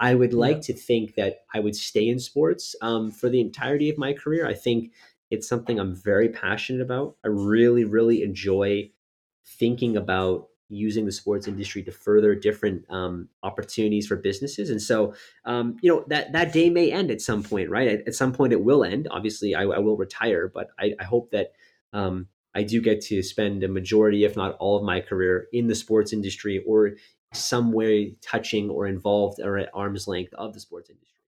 I 0.00 0.14
would 0.14 0.34
like 0.34 0.56
yeah. 0.56 0.62
to 0.62 0.72
think 0.74 1.14
that 1.14 1.44
I 1.54 1.60
would 1.60 1.76
stay 1.76 2.08
in 2.08 2.18
sports 2.18 2.74
um, 2.82 3.10
for 3.10 3.28
the 3.28 3.40
entirety 3.40 3.88
of 3.88 3.98
my 3.98 4.12
career. 4.14 4.48
I 4.48 4.54
think 4.54 4.92
it's 5.30 5.48
something 5.48 5.78
I'm 5.78 5.94
very 5.94 6.28
passionate 6.28 6.82
about. 6.82 7.16
I 7.24 7.28
really, 7.28 7.84
really 7.84 8.22
enjoy 8.22 8.90
thinking 9.46 9.96
about 9.96 10.48
using 10.70 11.04
the 11.04 11.12
sports 11.12 11.46
industry 11.46 11.82
to 11.82 11.92
further 11.92 12.34
different 12.34 12.84
um, 12.90 13.28
opportunities 13.42 14.06
for 14.06 14.16
businesses. 14.16 14.70
And 14.70 14.80
so, 14.80 15.14
um, 15.44 15.76
you 15.82 15.90
know, 15.90 16.04
that 16.08 16.32
that 16.32 16.52
day 16.52 16.70
may 16.70 16.90
end 16.90 17.10
at 17.10 17.20
some 17.20 17.42
point, 17.42 17.68
right? 17.68 17.88
At, 17.88 18.08
at 18.08 18.14
some 18.14 18.32
point, 18.32 18.52
it 18.52 18.62
will 18.62 18.84
end. 18.84 19.08
Obviously, 19.10 19.54
I, 19.54 19.62
I 19.62 19.78
will 19.78 19.96
retire, 19.96 20.50
but 20.52 20.68
I, 20.78 20.94
I 21.00 21.04
hope 21.04 21.30
that 21.32 21.52
um, 21.92 22.28
I 22.54 22.62
do 22.62 22.80
get 22.80 23.00
to 23.02 23.22
spend 23.22 23.62
a 23.62 23.68
majority, 23.68 24.24
if 24.24 24.36
not 24.36 24.56
all, 24.58 24.76
of 24.76 24.84
my 24.84 25.00
career 25.00 25.48
in 25.52 25.66
the 25.66 25.74
sports 25.74 26.12
industry 26.12 26.62
or 26.66 26.92
some 27.32 27.72
way 27.72 28.16
touching 28.20 28.70
or 28.70 28.86
involved 28.86 29.40
or 29.40 29.58
at 29.58 29.70
arm's 29.74 30.08
length 30.08 30.34
of 30.34 30.52
the 30.52 30.60
sports 30.60 30.90
industry. 30.90 31.19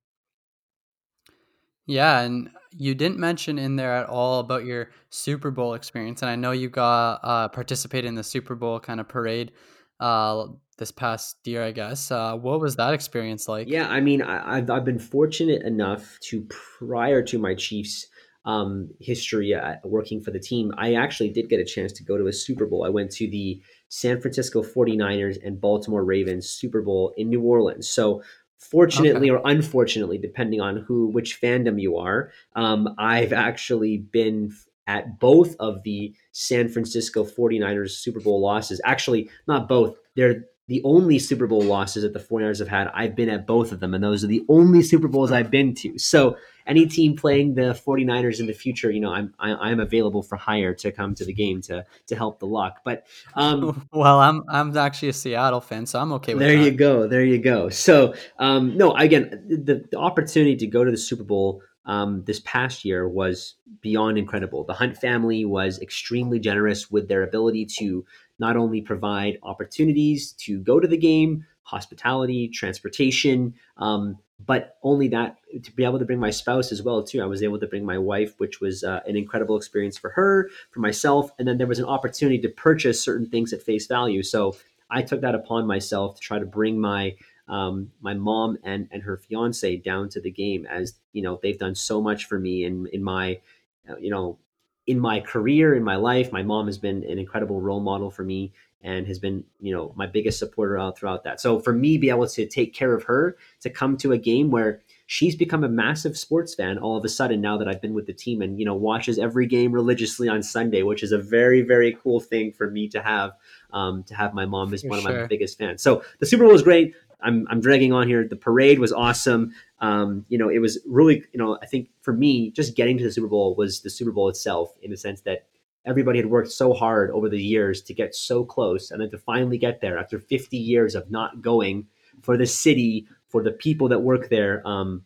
Yeah, 1.86 2.20
and 2.20 2.50
you 2.70 2.94
didn't 2.94 3.18
mention 3.18 3.58
in 3.58 3.76
there 3.76 3.94
at 3.94 4.08
all 4.08 4.40
about 4.40 4.64
your 4.64 4.90
Super 5.10 5.50
Bowl 5.50 5.74
experience, 5.74 6.22
and 6.22 6.30
I 6.30 6.36
know 6.36 6.52
you 6.52 6.68
got 6.68 7.20
uh, 7.22 7.48
participated 7.48 8.08
in 8.08 8.14
the 8.14 8.24
Super 8.24 8.54
Bowl 8.54 8.78
kind 8.80 9.00
of 9.00 9.08
parade 9.08 9.52
uh, 10.00 10.46
this 10.78 10.92
past 10.92 11.36
year, 11.44 11.62
I 11.62 11.72
guess. 11.72 12.10
Uh, 12.10 12.36
what 12.36 12.60
was 12.60 12.76
that 12.76 12.94
experience 12.94 13.48
like? 13.48 13.68
Yeah, 13.68 13.88
I 13.88 14.00
mean, 14.00 14.22
I, 14.22 14.56
have 14.56 14.70
I've 14.70 14.84
been 14.84 14.98
fortunate 14.98 15.62
enough 15.62 16.18
to 16.22 16.46
prior 16.78 17.22
to 17.22 17.38
my 17.38 17.54
Chiefs 17.54 18.06
um, 18.44 18.90
history 19.00 19.54
uh, 19.54 19.76
working 19.84 20.20
for 20.20 20.30
the 20.30 20.40
team, 20.40 20.72
I 20.76 20.94
actually 20.94 21.30
did 21.30 21.48
get 21.48 21.60
a 21.60 21.64
chance 21.64 21.92
to 21.92 22.04
go 22.04 22.18
to 22.18 22.26
a 22.26 22.32
Super 22.32 22.66
Bowl. 22.66 22.84
I 22.84 22.88
went 22.88 23.10
to 23.12 23.30
the 23.30 23.62
San 23.88 24.20
Francisco 24.20 24.62
49ers 24.62 25.38
and 25.44 25.60
Baltimore 25.60 26.04
Ravens 26.04 26.48
Super 26.48 26.82
Bowl 26.82 27.12
in 27.16 27.28
New 27.28 27.42
Orleans. 27.42 27.88
So 27.88 28.22
fortunately 28.70 29.30
okay. 29.30 29.38
or 29.38 29.50
unfortunately, 29.50 30.18
depending 30.18 30.60
on 30.60 30.78
who 30.78 31.08
which 31.08 31.40
fandom 31.40 31.80
you 31.80 31.96
are, 31.96 32.30
um, 32.54 32.94
I've 32.98 33.32
actually 33.32 33.98
been 33.98 34.52
at 34.86 35.18
both 35.20 35.54
of 35.60 35.82
the 35.84 36.14
San 36.32 36.68
Francisco 36.68 37.24
49ers 37.24 37.90
Super 37.90 38.20
Bowl 38.20 38.40
losses. 38.40 38.80
Actually, 38.84 39.30
not 39.46 39.68
both. 39.68 39.96
They're 40.16 40.44
the 40.72 40.80
only 40.84 41.18
Super 41.18 41.46
Bowl 41.46 41.60
losses 41.60 42.02
that 42.02 42.14
the 42.14 42.18
49ers 42.18 42.58
have 42.58 42.68
had. 42.68 42.90
I've 42.94 43.14
been 43.14 43.28
at 43.28 43.46
both 43.46 43.72
of 43.72 43.80
them, 43.80 43.92
and 43.92 44.02
those 44.02 44.24
are 44.24 44.26
the 44.26 44.42
only 44.48 44.80
Super 44.82 45.06
Bowls 45.06 45.30
I've 45.30 45.50
been 45.50 45.74
to. 45.74 45.98
So 45.98 46.38
any 46.66 46.86
team 46.86 47.14
playing 47.14 47.56
the 47.56 47.78
49ers 47.86 48.40
in 48.40 48.46
the 48.46 48.54
future, 48.54 48.90
you 48.90 49.00
know, 49.00 49.12
I'm 49.12 49.34
I, 49.38 49.50
am 49.50 49.58
i 49.60 49.70
am 49.70 49.80
available 49.80 50.22
for 50.22 50.36
hire 50.36 50.72
to 50.76 50.90
come 50.90 51.14
to 51.16 51.26
the 51.26 51.32
game 51.34 51.60
to 51.62 51.84
to 52.06 52.16
help 52.16 52.38
the 52.38 52.46
luck. 52.46 52.80
But 52.86 53.06
um, 53.34 53.86
well, 53.92 54.18
I'm 54.18 54.44
I'm 54.48 54.74
actually 54.74 55.10
a 55.10 55.12
Seattle 55.12 55.60
fan, 55.60 55.84
so 55.84 56.00
I'm 56.00 56.10
okay 56.14 56.32
with 56.32 56.40
that. 56.40 56.46
there 56.46 56.56
that. 56.56 56.64
you 56.64 56.70
go, 56.70 57.06
there 57.06 57.24
you 57.24 57.38
go. 57.38 57.68
So 57.68 58.14
um, 58.38 58.74
no, 58.74 58.92
again, 58.92 59.44
the, 59.46 59.84
the 59.90 59.98
opportunity 59.98 60.56
to 60.56 60.66
go 60.66 60.84
to 60.84 60.90
the 60.90 60.96
Super 60.96 61.24
Bowl 61.24 61.62
um, 61.84 62.22
this 62.24 62.40
past 62.44 62.84
year 62.84 63.08
was 63.08 63.54
beyond 63.80 64.18
incredible. 64.18 64.64
The 64.64 64.74
Hunt 64.74 64.96
family 64.96 65.44
was 65.44 65.80
extremely 65.80 66.38
generous 66.38 66.90
with 66.90 67.08
their 67.08 67.22
ability 67.22 67.66
to 67.78 68.04
not 68.38 68.56
only 68.56 68.80
provide 68.80 69.38
opportunities 69.42 70.32
to 70.32 70.58
go 70.60 70.80
to 70.80 70.88
the 70.88 70.96
game, 70.96 71.44
hospitality, 71.62 72.48
transportation, 72.48 73.54
um, 73.76 74.18
but 74.46 74.76
only 74.82 75.08
that 75.08 75.36
to 75.62 75.72
be 75.72 75.84
able 75.84 75.98
to 75.98 76.04
bring 76.04 76.18
my 76.18 76.30
spouse 76.30 76.72
as 76.72 76.82
well 76.82 77.02
too 77.02 77.22
i 77.22 77.26
was 77.26 77.42
able 77.42 77.58
to 77.58 77.66
bring 77.66 77.84
my 77.84 77.98
wife 77.98 78.34
which 78.38 78.60
was 78.60 78.82
uh, 78.82 79.00
an 79.06 79.16
incredible 79.16 79.56
experience 79.56 79.96
for 79.96 80.10
her 80.10 80.50
for 80.70 80.80
myself 80.80 81.30
and 81.38 81.46
then 81.46 81.58
there 81.58 81.66
was 81.66 81.78
an 81.78 81.84
opportunity 81.84 82.38
to 82.38 82.48
purchase 82.48 83.02
certain 83.02 83.26
things 83.26 83.52
at 83.52 83.62
face 83.62 83.86
value 83.86 84.22
so 84.22 84.56
i 84.90 85.02
took 85.02 85.20
that 85.20 85.34
upon 85.34 85.66
myself 85.66 86.16
to 86.16 86.20
try 86.20 86.38
to 86.38 86.46
bring 86.46 86.80
my 86.80 87.14
um, 87.48 87.90
my 88.00 88.14
mom 88.14 88.58
and 88.62 88.88
and 88.90 89.02
her 89.02 89.16
fiance 89.16 89.76
down 89.76 90.08
to 90.10 90.20
the 90.20 90.30
game 90.30 90.66
as 90.66 90.94
you 91.12 91.22
know 91.22 91.38
they've 91.42 91.58
done 91.58 91.74
so 91.74 92.00
much 92.00 92.26
for 92.26 92.38
me 92.38 92.64
in 92.64 92.86
in 92.92 93.02
my 93.02 93.40
uh, 93.88 93.96
you 93.96 94.10
know 94.10 94.38
in 94.86 94.98
my 94.98 95.20
career 95.20 95.74
in 95.74 95.84
my 95.84 95.96
life. 95.96 96.32
My 96.32 96.42
mom 96.42 96.66
has 96.66 96.78
been 96.78 97.04
an 97.04 97.18
incredible 97.18 97.60
role 97.60 97.80
model 97.80 98.10
for 98.10 98.24
me 98.24 98.52
and 98.84 99.06
has 99.06 99.18
been 99.20 99.44
you 99.60 99.72
know 99.72 99.92
my 99.96 100.06
biggest 100.06 100.38
supporter 100.38 100.76
all 100.78 100.92
throughout 100.92 101.24
that. 101.24 101.40
So 101.40 101.60
for 101.60 101.72
me 101.72 101.98
be 101.98 102.10
able 102.10 102.26
to 102.26 102.46
take 102.46 102.74
care 102.74 102.94
of 102.94 103.04
her 103.04 103.36
to 103.60 103.70
come 103.70 103.96
to 103.98 104.12
a 104.12 104.18
game 104.18 104.50
where 104.50 104.80
she's 105.06 105.36
become 105.36 105.62
a 105.62 105.68
massive 105.68 106.16
sports 106.16 106.54
fan 106.54 106.78
all 106.78 106.96
of 106.96 107.04
a 107.04 107.08
sudden 107.08 107.40
now 107.40 107.58
that 107.58 107.68
I've 107.68 107.80
been 107.80 107.94
with 107.94 108.06
the 108.06 108.12
team 108.12 108.42
and 108.42 108.58
you 108.58 108.64
know 108.64 108.74
watches 108.74 109.18
every 109.18 109.46
game 109.46 109.72
religiously 109.72 110.28
on 110.28 110.42
Sunday 110.42 110.82
which 110.82 111.02
is 111.02 111.12
a 111.12 111.18
very 111.18 111.62
very 111.62 111.96
cool 112.02 112.18
thing 112.18 112.50
for 112.50 112.70
me 112.70 112.88
to 112.88 113.00
have 113.02 113.32
um, 113.72 114.02
to 114.04 114.14
have 114.14 114.34
my 114.34 114.46
mom 114.46 114.74
as 114.74 114.84
one 114.84 115.00
sure. 115.00 115.10
of 115.10 115.16
my 115.16 115.26
biggest 115.26 115.58
fans. 115.58 115.82
So 115.82 116.02
the 116.18 116.26
Super 116.26 116.44
Bowl 116.44 116.52
was 116.52 116.62
great 116.62 116.94
I'm, 117.22 117.46
I'm 117.50 117.60
dragging 117.60 117.92
on 117.92 118.08
here 118.08 118.26
the 118.26 118.36
parade 118.36 118.78
was 118.78 118.92
awesome 118.92 119.54
um, 119.80 120.24
you 120.28 120.38
know 120.38 120.48
it 120.48 120.58
was 120.58 120.78
really 120.86 121.24
you 121.32 121.38
know 121.38 121.58
I 121.62 121.66
think 121.66 121.90
for 122.00 122.12
me 122.12 122.50
just 122.50 122.76
getting 122.76 122.98
to 122.98 123.04
the 123.04 123.12
Super 123.12 123.28
Bowl 123.28 123.54
was 123.54 123.80
the 123.82 123.90
Super 123.90 124.12
Bowl 124.12 124.28
itself 124.28 124.72
in 124.82 124.90
the 124.90 124.96
sense 124.96 125.22
that 125.22 125.46
everybody 125.84 126.18
had 126.18 126.26
worked 126.26 126.50
so 126.50 126.72
hard 126.72 127.10
over 127.10 127.28
the 127.28 127.42
years 127.42 127.82
to 127.82 127.94
get 127.94 128.14
so 128.14 128.44
close 128.44 128.90
and 128.90 129.00
then 129.00 129.10
to 129.10 129.18
finally 129.18 129.58
get 129.58 129.80
there 129.80 129.98
after 129.98 130.18
50 130.18 130.56
years 130.56 130.94
of 130.94 131.10
not 131.10 131.42
going 131.42 131.86
for 132.20 132.36
the 132.36 132.46
city 132.46 133.06
for 133.28 133.42
the 133.42 133.50
people 133.50 133.88
that 133.88 134.00
work 134.00 134.28
there 134.28 134.66
um, 134.66 135.04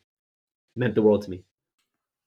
meant 0.74 0.94
the 0.94 1.02
world 1.02 1.22
to 1.22 1.30
me. 1.30 1.44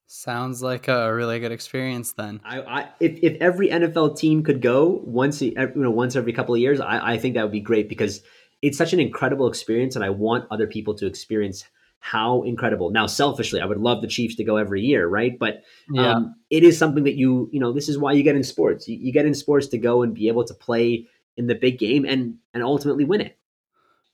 Sounds 0.07 0.63
like 0.63 0.87
a 0.87 1.13
really 1.13 1.39
good 1.39 1.51
experience 1.51 2.13
then. 2.13 2.41
I, 2.43 2.61
I 2.61 2.89
if, 2.99 3.19
if 3.21 3.39
every 3.39 3.69
NFL 3.69 4.17
team 4.17 4.41
could 4.41 4.59
go 4.59 5.01
once 5.05 5.39
you 5.39 5.53
know 5.75 5.91
once 5.91 6.15
every 6.15 6.33
couple 6.33 6.55
of 6.55 6.61
years, 6.61 6.79
I, 6.79 7.13
I 7.13 7.17
think 7.19 7.35
that 7.35 7.43
would 7.43 7.51
be 7.51 7.59
great 7.59 7.87
because 7.87 8.23
it's 8.61 8.77
such 8.77 8.93
an 8.93 8.99
incredible 8.99 9.47
experience, 9.47 9.95
and 9.95 10.03
I 10.03 10.09
want 10.09 10.45
other 10.51 10.67
people 10.67 10.93
to 10.95 11.05
experience 11.05 11.65
how 11.99 12.43
incredible. 12.43 12.91
Now, 12.91 13.07
selfishly, 13.07 13.61
I 13.61 13.65
would 13.65 13.77
love 13.77 14.01
the 14.01 14.07
Chiefs 14.07 14.35
to 14.35 14.43
go 14.43 14.57
every 14.57 14.81
year, 14.81 15.07
right? 15.07 15.37
But 15.37 15.63
yeah. 15.91 16.13
um, 16.13 16.35
it 16.49 16.63
is 16.63 16.77
something 16.77 17.03
that 17.03 17.15
you 17.15 17.49
you 17.51 17.59
know 17.59 17.73
this 17.73 17.89
is 17.89 17.97
why 17.97 18.13
you 18.13 18.23
get 18.23 18.35
in 18.35 18.43
sports. 18.43 18.87
You, 18.87 18.97
you 18.97 19.11
get 19.11 19.25
in 19.25 19.33
sports 19.33 19.67
to 19.67 19.77
go 19.77 20.01
and 20.01 20.13
be 20.13 20.27
able 20.27 20.45
to 20.45 20.53
play 20.53 21.07
in 21.37 21.47
the 21.47 21.55
big 21.55 21.79
game 21.79 22.05
and 22.05 22.35
and 22.53 22.63
ultimately 22.63 23.05
win 23.05 23.21
it. 23.21 23.37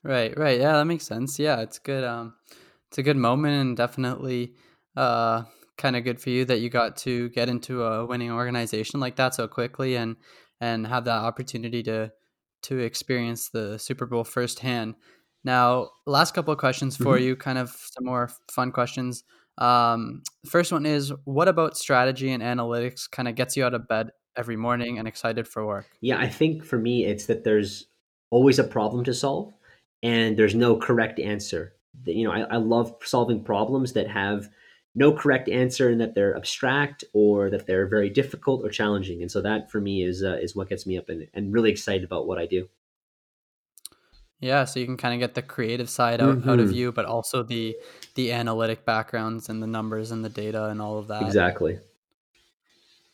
Right, 0.04 0.38
right. 0.38 0.60
Yeah, 0.60 0.74
that 0.74 0.86
makes 0.86 1.06
sense. 1.06 1.40
Yeah, 1.40 1.62
it's 1.62 1.80
good. 1.80 2.04
Um, 2.04 2.36
it's 2.90 3.00
a 3.00 3.04
good 3.04 3.18
moment 3.18 3.56
and 3.56 3.76
definitely 3.76 4.54
uh 4.96 5.44
kind 5.78 5.98
of 5.98 6.06
good 6.06 6.22
for 6.22 6.30
you 6.30 6.46
that 6.46 6.62
you 6.62 6.70
got 6.70 6.96
to 6.96 7.28
get 7.30 7.50
into 7.50 7.84
a 7.84 8.06
winning 8.06 8.32
organization 8.32 9.02
like 9.02 9.18
that 9.18 9.36
so 9.36 9.48
quickly 9.48 9.98
and 9.98 10.16
and 10.62 10.88
have 10.88 11.04
that 11.04 11.18
opportunity 11.18 11.84
to 11.84 12.12
to 12.66 12.80
experience 12.80 13.50
the 13.50 13.80
Super 13.80 14.06
Bowl 14.06 14.24
firsthand. 14.24 14.96
Now, 15.44 15.92
last 16.06 16.34
couple 16.34 16.52
of 16.52 16.60
questions 16.60 16.98
for 16.98 17.16
mm-hmm. 17.16 17.24
you, 17.24 17.36
kind 17.36 17.58
of 17.58 17.70
some 17.70 18.06
more 18.06 18.30
fun 18.52 18.72
questions. 18.72 19.24
Um, 19.58 20.24
first 20.50 20.72
one 20.72 20.86
is, 20.86 21.14
what 21.24 21.48
about 21.48 21.78
strategy 21.78 22.32
and 22.32 22.44
analytics 22.44 23.10
kind 23.10 23.28
of 23.28 23.36
gets 23.36 23.56
you 23.56 23.64
out 23.64 23.74
of 23.74 23.88
bed 23.88 24.12
every 24.36 24.58
morning 24.58 24.98
and 25.00 25.08
excited 25.08 25.48
for 25.48 25.66
work? 25.66 25.86
Yeah, 26.02 26.20
I 26.20 26.28
think 26.28 26.66
for 26.66 26.78
me, 26.78 27.06
it's 27.06 27.28
that 27.28 27.44
there's 27.44 27.86
always 28.32 28.60
a 28.60 28.64
problem 28.64 29.04
to 29.06 29.14
solve, 29.14 29.54
and 30.04 30.36
there's 30.36 30.56
no 30.56 30.76
correct 30.76 31.20
answer. 31.20 31.74
You 32.06 32.28
know, 32.28 32.32
I, 32.32 32.42
I 32.42 32.58
love 32.58 32.96
solving 33.04 33.44
problems 33.44 33.94
that 33.94 34.10
have 34.10 34.50
no 34.96 35.12
correct 35.12 35.50
answer 35.50 35.90
and 35.90 36.00
that 36.00 36.16
they're 36.16 36.36
abstract 36.36 37.04
or 37.14 37.50
that 37.50 37.68
they're 37.68 37.86
very 37.86 38.10
difficult 38.10 38.64
or 38.64 38.70
challenging. 38.70 39.22
And 39.22 39.30
so 39.30 39.42
that 39.42 39.70
for 39.70 39.82
me 39.82 40.04
is 40.04 40.24
uh, 40.24 40.38
is 40.42 40.56
what 40.56 40.70
gets 40.70 40.88
me 40.88 40.98
up 40.98 41.10
and, 41.10 41.28
and 41.34 41.54
really 41.54 41.70
excited 41.70 42.04
about 42.04 42.26
what 42.26 42.40
I 42.40 42.46
do. 42.46 42.70
Yeah, 44.40 44.66
so 44.66 44.80
you 44.80 44.86
can 44.86 44.98
kind 44.98 45.14
of 45.14 45.20
get 45.20 45.34
the 45.34 45.42
creative 45.42 45.90
side 45.90 46.22
out, 46.22 46.38
mm-hmm. 46.38 46.50
out 46.50 46.60
of 46.60 46.68
mm-hmm. 46.68 46.76
you, 46.76 46.92
but 46.92 47.06
also 47.06 47.44
the 47.44 47.76
the 48.16 48.32
analytic 48.32 48.86
backgrounds 48.86 49.50
and 49.50 49.62
the 49.62 49.68
numbers 49.68 50.12
and 50.12 50.24
the 50.24 50.30
data 50.30 50.66
and 50.66 50.82
all 50.82 50.98
of 50.98 51.08
that. 51.08 51.24
Exactly. 51.24 51.80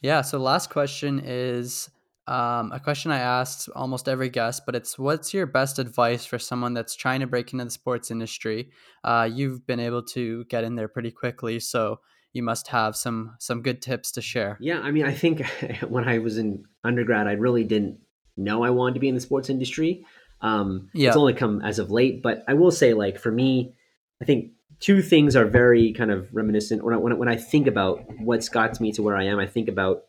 Yeah. 0.02 0.22
So 0.22 0.39
last 0.39 0.70
question 0.70 1.22
is 1.24 1.89
um, 2.32 2.72
a 2.72 2.80
question 2.80 3.12
I 3.12 3.20
asked 3.20 3.67
almost 3.76 4.08
every 4.08 4.30
guest, 4.30 4.63
but 4.65 4.74
it's 4.74 4.98
what's 4.98 5.34
your 5.34 5.46
best 5.46 5.80
advice 5.80 6.26
for 6.26 6.39
someone 6.39 6.74
that's 6.74 6.96
trying 6.96 7.20
to 7.20 7.28
break 7.28 7.52
into 7.52 7.65
the 7.65 7.72
sports 7.72 8.10
industry? 8.10 8.72
Uh, 9.04 9.28
you've 9.30 9.67
been 9.67 9.82
able 9.82 10.02
to 10.04 10.46
get 10.46 10.63
in 10.63 10.76
there 10.76 10.88
pretty 10.88 11.12
quickly, 11.12 11.60
so 11.60 12.00
you 12.32 12.41
must 12.41 12.70
have 12.70 12.96
some 12.96 13.36
some 13.39 13.62
good 13.62 13.82
tips 13.82 14.13
to 14.13 14.22
share. 14.22 14.58
Yeah, 14.62 14.80
I 14.80 14.91
mean, 14.91 15.04
I 15.06 15.13
think 15.13 15.46
when 15.89 16.08
I 16.08 16.20
was 16.20 16.38
in 16.38 16.63
undergrad, 16.86 17.28
I 17.28 17.34
really 17.34 17.65
didn't 17.65 18.00
know 18.38 18.63
I 18.63 18.70
wanted 18.70 18.94
to 18.94 19.02
be 19.02 19.10
in 19.10 19.15
the 19.15 19.22
sports 19.22 19.50
industry. 19.50 20.06
Um, 20.39 20.89
yeah. 20.94 21.10
It's 21.10 21.17
only 21.17 21.34
come 21.34 21.62
as 21.62 21.80
of 21.80 21.91
late, 21.91 22.24
but 22.24 22.46
I 22.48 22.54
will 22.54 22.72
say, 22.72 22.94
like 22.94 23.20
for 23.20 23.30
me, 23.32 23.76
I 24.22 24.26
think 24.26 24.52
two 24.80 25.02
things 25.02 25.36
are 25.36 25.46
very 25.46 25.91
kind 25.91 26.12
of 26.12 26.34
reminiscent. 26.34 26.82
When 26.82 26.94
I, 26.94 26.98
when 26.98 27.28
I 27.28 27.36
think 27.36 27.67
about 27.67 28.06
what's 28.20 28.48
got 28.48 28.80
me 28.80 28.94
to 28.94 29.04
where 29.04 29.17
I 29.17 29.26
am, 29.26 29.38
I 29.38 29.48
think 29.48 29.67
about 29.67 30.06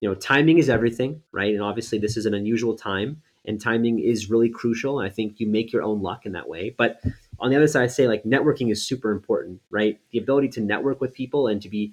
you 0.00 0.08
know, 0.08 0.14
timing 0.14 0.58
is 0.58 0.68
everything, 0.68 1.22
right? 1.32 1.54
And 1.54 1.62
obviously, 1.62 1.98
this 1.98 2.16
is 2.16 2.26
an 2.26 2.34
unusual 2.34 2.76
time, 2.76 3.22
and 3.44 3.60
timing 3.60 4.00
is 4.00 4.30
really 4.30 4.48
crucial. 4.48 5.00
And 5.00 5.08
I 5.08 5.12
think 5.12 5.40
you 5.40 5.46
make 5.46 5.72
your 5.72 5.82
own 5.82 6.02
luck 6.02 6.26
in 6.26 6.32
that 6.32 6.48
way. 6.48 6.74
But 6.76 7.00
on 7.38 7.50
the 7.50 7.56
other 7.56 7.66
side, 7.68 7.84
I 7.84 7.86
say 7.88 8.08
like 8.08 8.24
networking 8.24 8.70
is 8.70 8.84
super 8.84 9.10
important, 9.10 9.60
right? 9.70 9.98
The 10.12 10.18
ability 10.18 10.48
to 10.50 10.60
network 10.60 11.00
with 11.00 11.14
people 11.14 11.46
and 11.46 11.60
to 11.62 11.68
be 11.68 11.92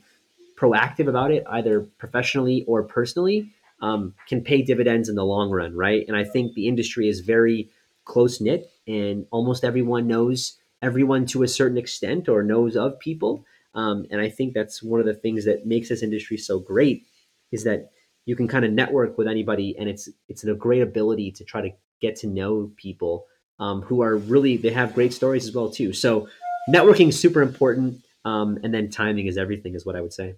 proactive 0.56 1.08
about 1.08 1.32
it, 1.32 1.44
either 1.50 1.82
professionally 1.98 2.64
or 2.68 2.84
personally, 2.84 3.52
um, 3.82 4.14
can 4.28 4.42
pay 4.42 4.62
dividends 4.62 5.10
in 5.10 5.16
the 5.16 5.26
long 5.26 5.50
run, 5.50 5.76
right? 5.76 6.06
And 6.08 6.16
I 6.16 6.24
think 6.24 6.54
the 6.54 6.68
industry 6.68 7.08
is 7.08 7.22
very 7.22 7.70
close 8.06 8.40
knit, 8.40 8.70
and 8.88 9.26
almost 9.32 9.64
everyone 9.64 10.08
knows 10.08 10.58
everyone 10.82 11.26
to 11.28 11.44
a 11.44 11.48
certain 11.48 11.78
extent 11.78 12.28
or 12.28 12.44
knows 12.44 12.76
of 12.76 13.00
people. 13.00 13.46
Um, 13.74 14.06
and 14.12 14.20
I 14.20 14.30
think 14.30 14.54
that's 14.54 14.84
one 14.84 15.00
of 15.00 15.06
the 15.06 15.14
things 15.14 15.46
that 15.46 15.66
makes 15.66 15.90
this 15.90 16.04
industry 16.04 16.38
so 16.38 16.60
great 16.60 17.06
is 17.52 17.64
that 17.64 17.92
you 18.26 18.36
can 18.36 18.48
kind 18.48 18.66
of 18.66 18.72
network 18.72 19.18
with 19.18 19.28
anybody, 19.28 19.76
and 19.78 19.90
it's 19.90 20.10
it's 20.30 20.44
a 20.44 20.54
great 20.54 20.82
ability 20.82 21.32
to 21.32 21.44
try 21.44 21.62
to 21.62 21.70
get 22.02 22.16
to 22.18 22.28
know 22.28 22.72
people 22.78 23.26
um, 23.60 23.82
who 23.82 24.02
are 24.02 24.18
really 24.18 24.58
they 24.58 24.72
have 24.72 24.94
great 24.94 25.14
stories 25.14 25.48
as 25.48 25.56
well 25.56 25.70
too. 25.70 25.94
So 25.94 26.28
networking 26.70 27.10
is 27.10 27.20
super 27.20 27.42
important, 27.42 28.04
um, 28.26 28.60
and 28.64 28.74
then 28.74 28.90
timing 28.90 29.28
is 29.28 29.38
everything, 29.38 29.76
is 29.76 29.86
what 29.86 29.96
I 29.96 30.02
would 30.02 30.14
say. 30.14 30.36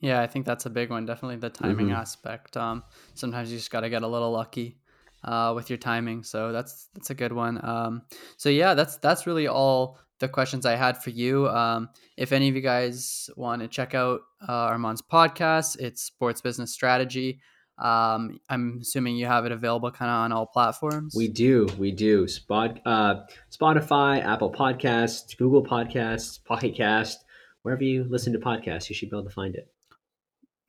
Yeah, 0.00 0.20
I 0.20 0.28
think 0.28 0.46
that's 0.46 0.66
a 0.66 0.70
big 0.70 0.90
one. 0.90 1.06
Definitely 1.06 1.36
the 1.36 1.50
timing 1.50 1.86
mm-hmm. 1.86 1.96
aspect. 1.96 2.56
Um, 2.56 2.84
sometimes 3.14 3.50
you 3.50 3.58
just 3.58 3.70
got 3.70 3.80
to 3.80 3.90
get 3.90 4.02
a 4.02 4.06
little 4.06 4.30
lucky 4.30 4.78
uh, 5.24 5.52
with 5.54 5.70
your 5.70 5.76
timing. 5.76 6.22
So 6.22 6.52
that's 6.52 6.88
that's 6.94 7.10
a 7.10 7.14
good 7.14 7.32
one. 7.32 7.62
Um, 7.64 8.02
so 8.36 8.48
yeah, 8.48 8.74
that's 8.74 8.96
that's 8.98 9.26
really 9.26 9.48
all 9.48 9.98
the 10.20 10.28
questions 10.28 10.66
I 10.66 10.76
had 10.76 11.02
for 11.02 11.10
you. 11.10 11.48
Um, 11.48 11.88
if 12.16 12.32
any 12.32 12.48
of 12.48 12.56
you 12.56 12.62
guys 12.62 13.30
want 13.36 13.62
to 13.62 13.68
check 13.68 13.94
out 13.94 14.20
uh, 14.48 14.52
Armand's 14.52 15.02
podcast, 15.02 15.78
it's 15.78 16.02
Sports 16.02 16.40
Business 16.40 16.72
Strategy. 16.72 17.40
Um, 17.78 18.40
I'm 18.48 18.78
assuming 18.82 19.16
you 19.16 19.26
have 19.26 19.44
it 19.46 19.52
available 19.52 19.92
kind 19.92 20.10
of 20.10 20.16
on 20.16 20.32
all 20.32 20.46
platforms. 20.46 21.14
We 21.16 21.28
do, 21.28 21.68
we 21.78 21.92
do. 21.92 22.26
Spot, 22.26 22.80
uh, 22.84 23.20
Spotify, 23.52 24.24
Apple 24.24 24.52
Podcasts, 24.52 25.36
Google 25.36 25.64
Podcasts, 25.64 26.44
Pocket 26.44 26.74
Cast, 26.74 27.24
wherever 27.62 27.84
you 27.84 28.04
listen 28.08 28.32
to 28.32 28.38
podcasts, 28.38 28.88
you 28.88 28.96
should 28.96 29.10
be 29.10 29.16
able 29.16 29.28
to 29.28 29.34
find 29.34 29.54
it. 29.54 29.70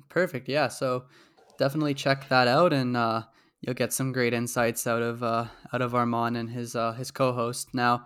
Perfect. 0.10 0.48
Yeah. 0.48 0.68
So 0.68 1.06
definitely 1.58 1.94
check 1.94 2.30
that 2.30 2.48
out, 2.48 2.74
and 2.74 2.96
uh, 2.96 3.24
you'll 3.62 3.76
get 3.76 3.94
some 3.94 4.12
great 4.12 4.34
insights 4.34 4.86
out 4.86 5.02
of 5.02 5.24
uh, 5.24 5.46
out 5.74 5.82
of 5.82 5.96
Armand 5.96 6.38
and 6.38 6.50
his 6.50 6.76
uh, 6.76 6.94
his 6.94 7.10
co-host. 7.12 7.74
Now, 7.74 8.06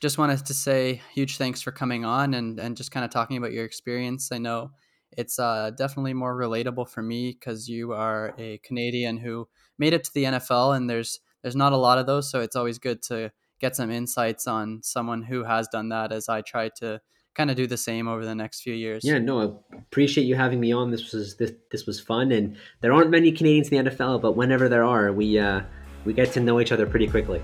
just 0.00 0.18
wanted 0.18 0.44
to 0.46 0.54
say 0.54 1.00
huge 1.12 1.36
thanks 1.36 1.60
for 1.60 1.72
coming 1.72 2.04
on 2.04 2.34
and, 2.34 2.58
and 2.58 2.76
just 2.76 2.90
kind 2.90 3.04
of 3.04 3.10
talking 3.10 3.36
about 3.36 3.52
your 3.52 3.64
experience. 3.64 4.30
I 4.30 4.38
know 4.38 4.70
it's 5.12 5.38
uh, 5.38 5.70
definitely 5.70 6.14
more 6.14 6.36
relatable 6.36 6.88
for 6.88 7.02
me 7.02 7.32
because 7.32 7.68
you 7.68 7.92
are 7.92 8.34
a 8.38 8.58
Canadian 8.58 9.16
who 9.16 9.48
made 9.78 9.92
it 9.92 10.04
to 10.04 10.14
the 10.14 10.24
NFL, 10.24 10.76
and 10.76 10.88
there's 10.88 11.20
there's 11.42 11.56
not 11.56 11.72
a 11.72 11.76
lot 11.76 11.98
of 11.98 12.06
those, 12.06 12.30
so 12.30 12.40
it's 12.40 12.56
always 12.56 12.78
good 12.78 13.02
to 13.02 13.32
get 13.60 13.74
some 13.74 13.90
insights 13.90 14.46
on 14.46 14.80
someone 14.82 15.22
who 15.22 15.44
has 15.44 15.68
done 15.68 15.88
that. 15.88 16.12
As 16.12 16.28
I 16.28 16.42
try 16.42 16.68
to 16.80 17.00
kind 17.34 17.50
of 17.50 17.56
do 17.56 17.66
the 17.66 17.76
same 17.76 18.08
over 18.08 18.24
the 18.24 18.34
next 18.34 18.62
few 18.62 18.74
years. 18.74 19.04
Yeah, 19.04 19.18
no, 19.18 19.40
I 19.72 19.76
appreciate 19.78 20.24
you 20.24 20.34
having 20.34 20.60
me 20.60 20.72
on. 20.72 20.90
This 20.90 21.12
was 21.12 21.36
this 21.36 21.52
this 21.70 21.86
was 21.86 22.00
fun, 22.00 22.32
and 22.32 22.56
there 22.80 22.92
aren't 22.92 23.10
many 23.10 23.32
Canadians 23.32 23.70
in 23.70 23.84
the 23.84 23.90
NFL, 23.90 24.20
but 24.20 24.36
whenever 24.36 24.68
there 24.68 24.84
are, 24.84 25.12
we 25.12 25.38
uh, 25.38 25.62
we 26.04 26.12
get 26.12 26.32
to 26.32 26.40
know 26.40 26.60
each 26.60 26.72
other 26.72 26.86
pretty 26.86 27.06
quickly. 27.06 27.40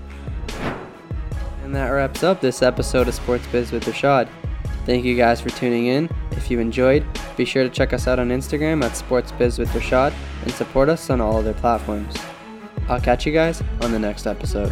And 1.75 1.83
that 1.83 1.89
wraps 1.89 2.23
up 2.23 2.39
this 2.39 2.61
episode 2.61 3.09
of 3.09 3.15
Sports 3.15 3.45
Biz 3.47 3.73
with 3.73 3.83
Rashad. 3.83 4.29
Thank 4.85 5.03
you 5.03 5.13
guys 5.17 5.41
for 5.41 5.49
tuning 5.49 5.87
in. 5.87 6.09
If 6.31 6.49
you 6.49 6.61
enjoyed, 6.61 7.05
be 7.35 7.43
sure 7.43 7.63
to 7.63 7.69
check 7.69 7.91
us 7.91 8.07
out 8.07 8.17
on 8.17 8.29
Instagram 8.29 8.81
at 8.81 8.95
Sports 8.95 9.33
Biz 9.33 9.59
with 9.59 9.67
Rashad 9.71 10.13
and 10.43 10.51
support 10.53 10.87
us 10.87 11.09
on 11.09 11.19
all 11.19 11.35
other 11.35 11.53
platforms. 11.53 12.15
I'll 12.87 13.01
catch 13.01 13.25
you 13.25 13.33
guys 13.33 13.61
on 13.81 13.91
the 13.91 13.99
next 13.99 14.25
episode. 14.25 14.71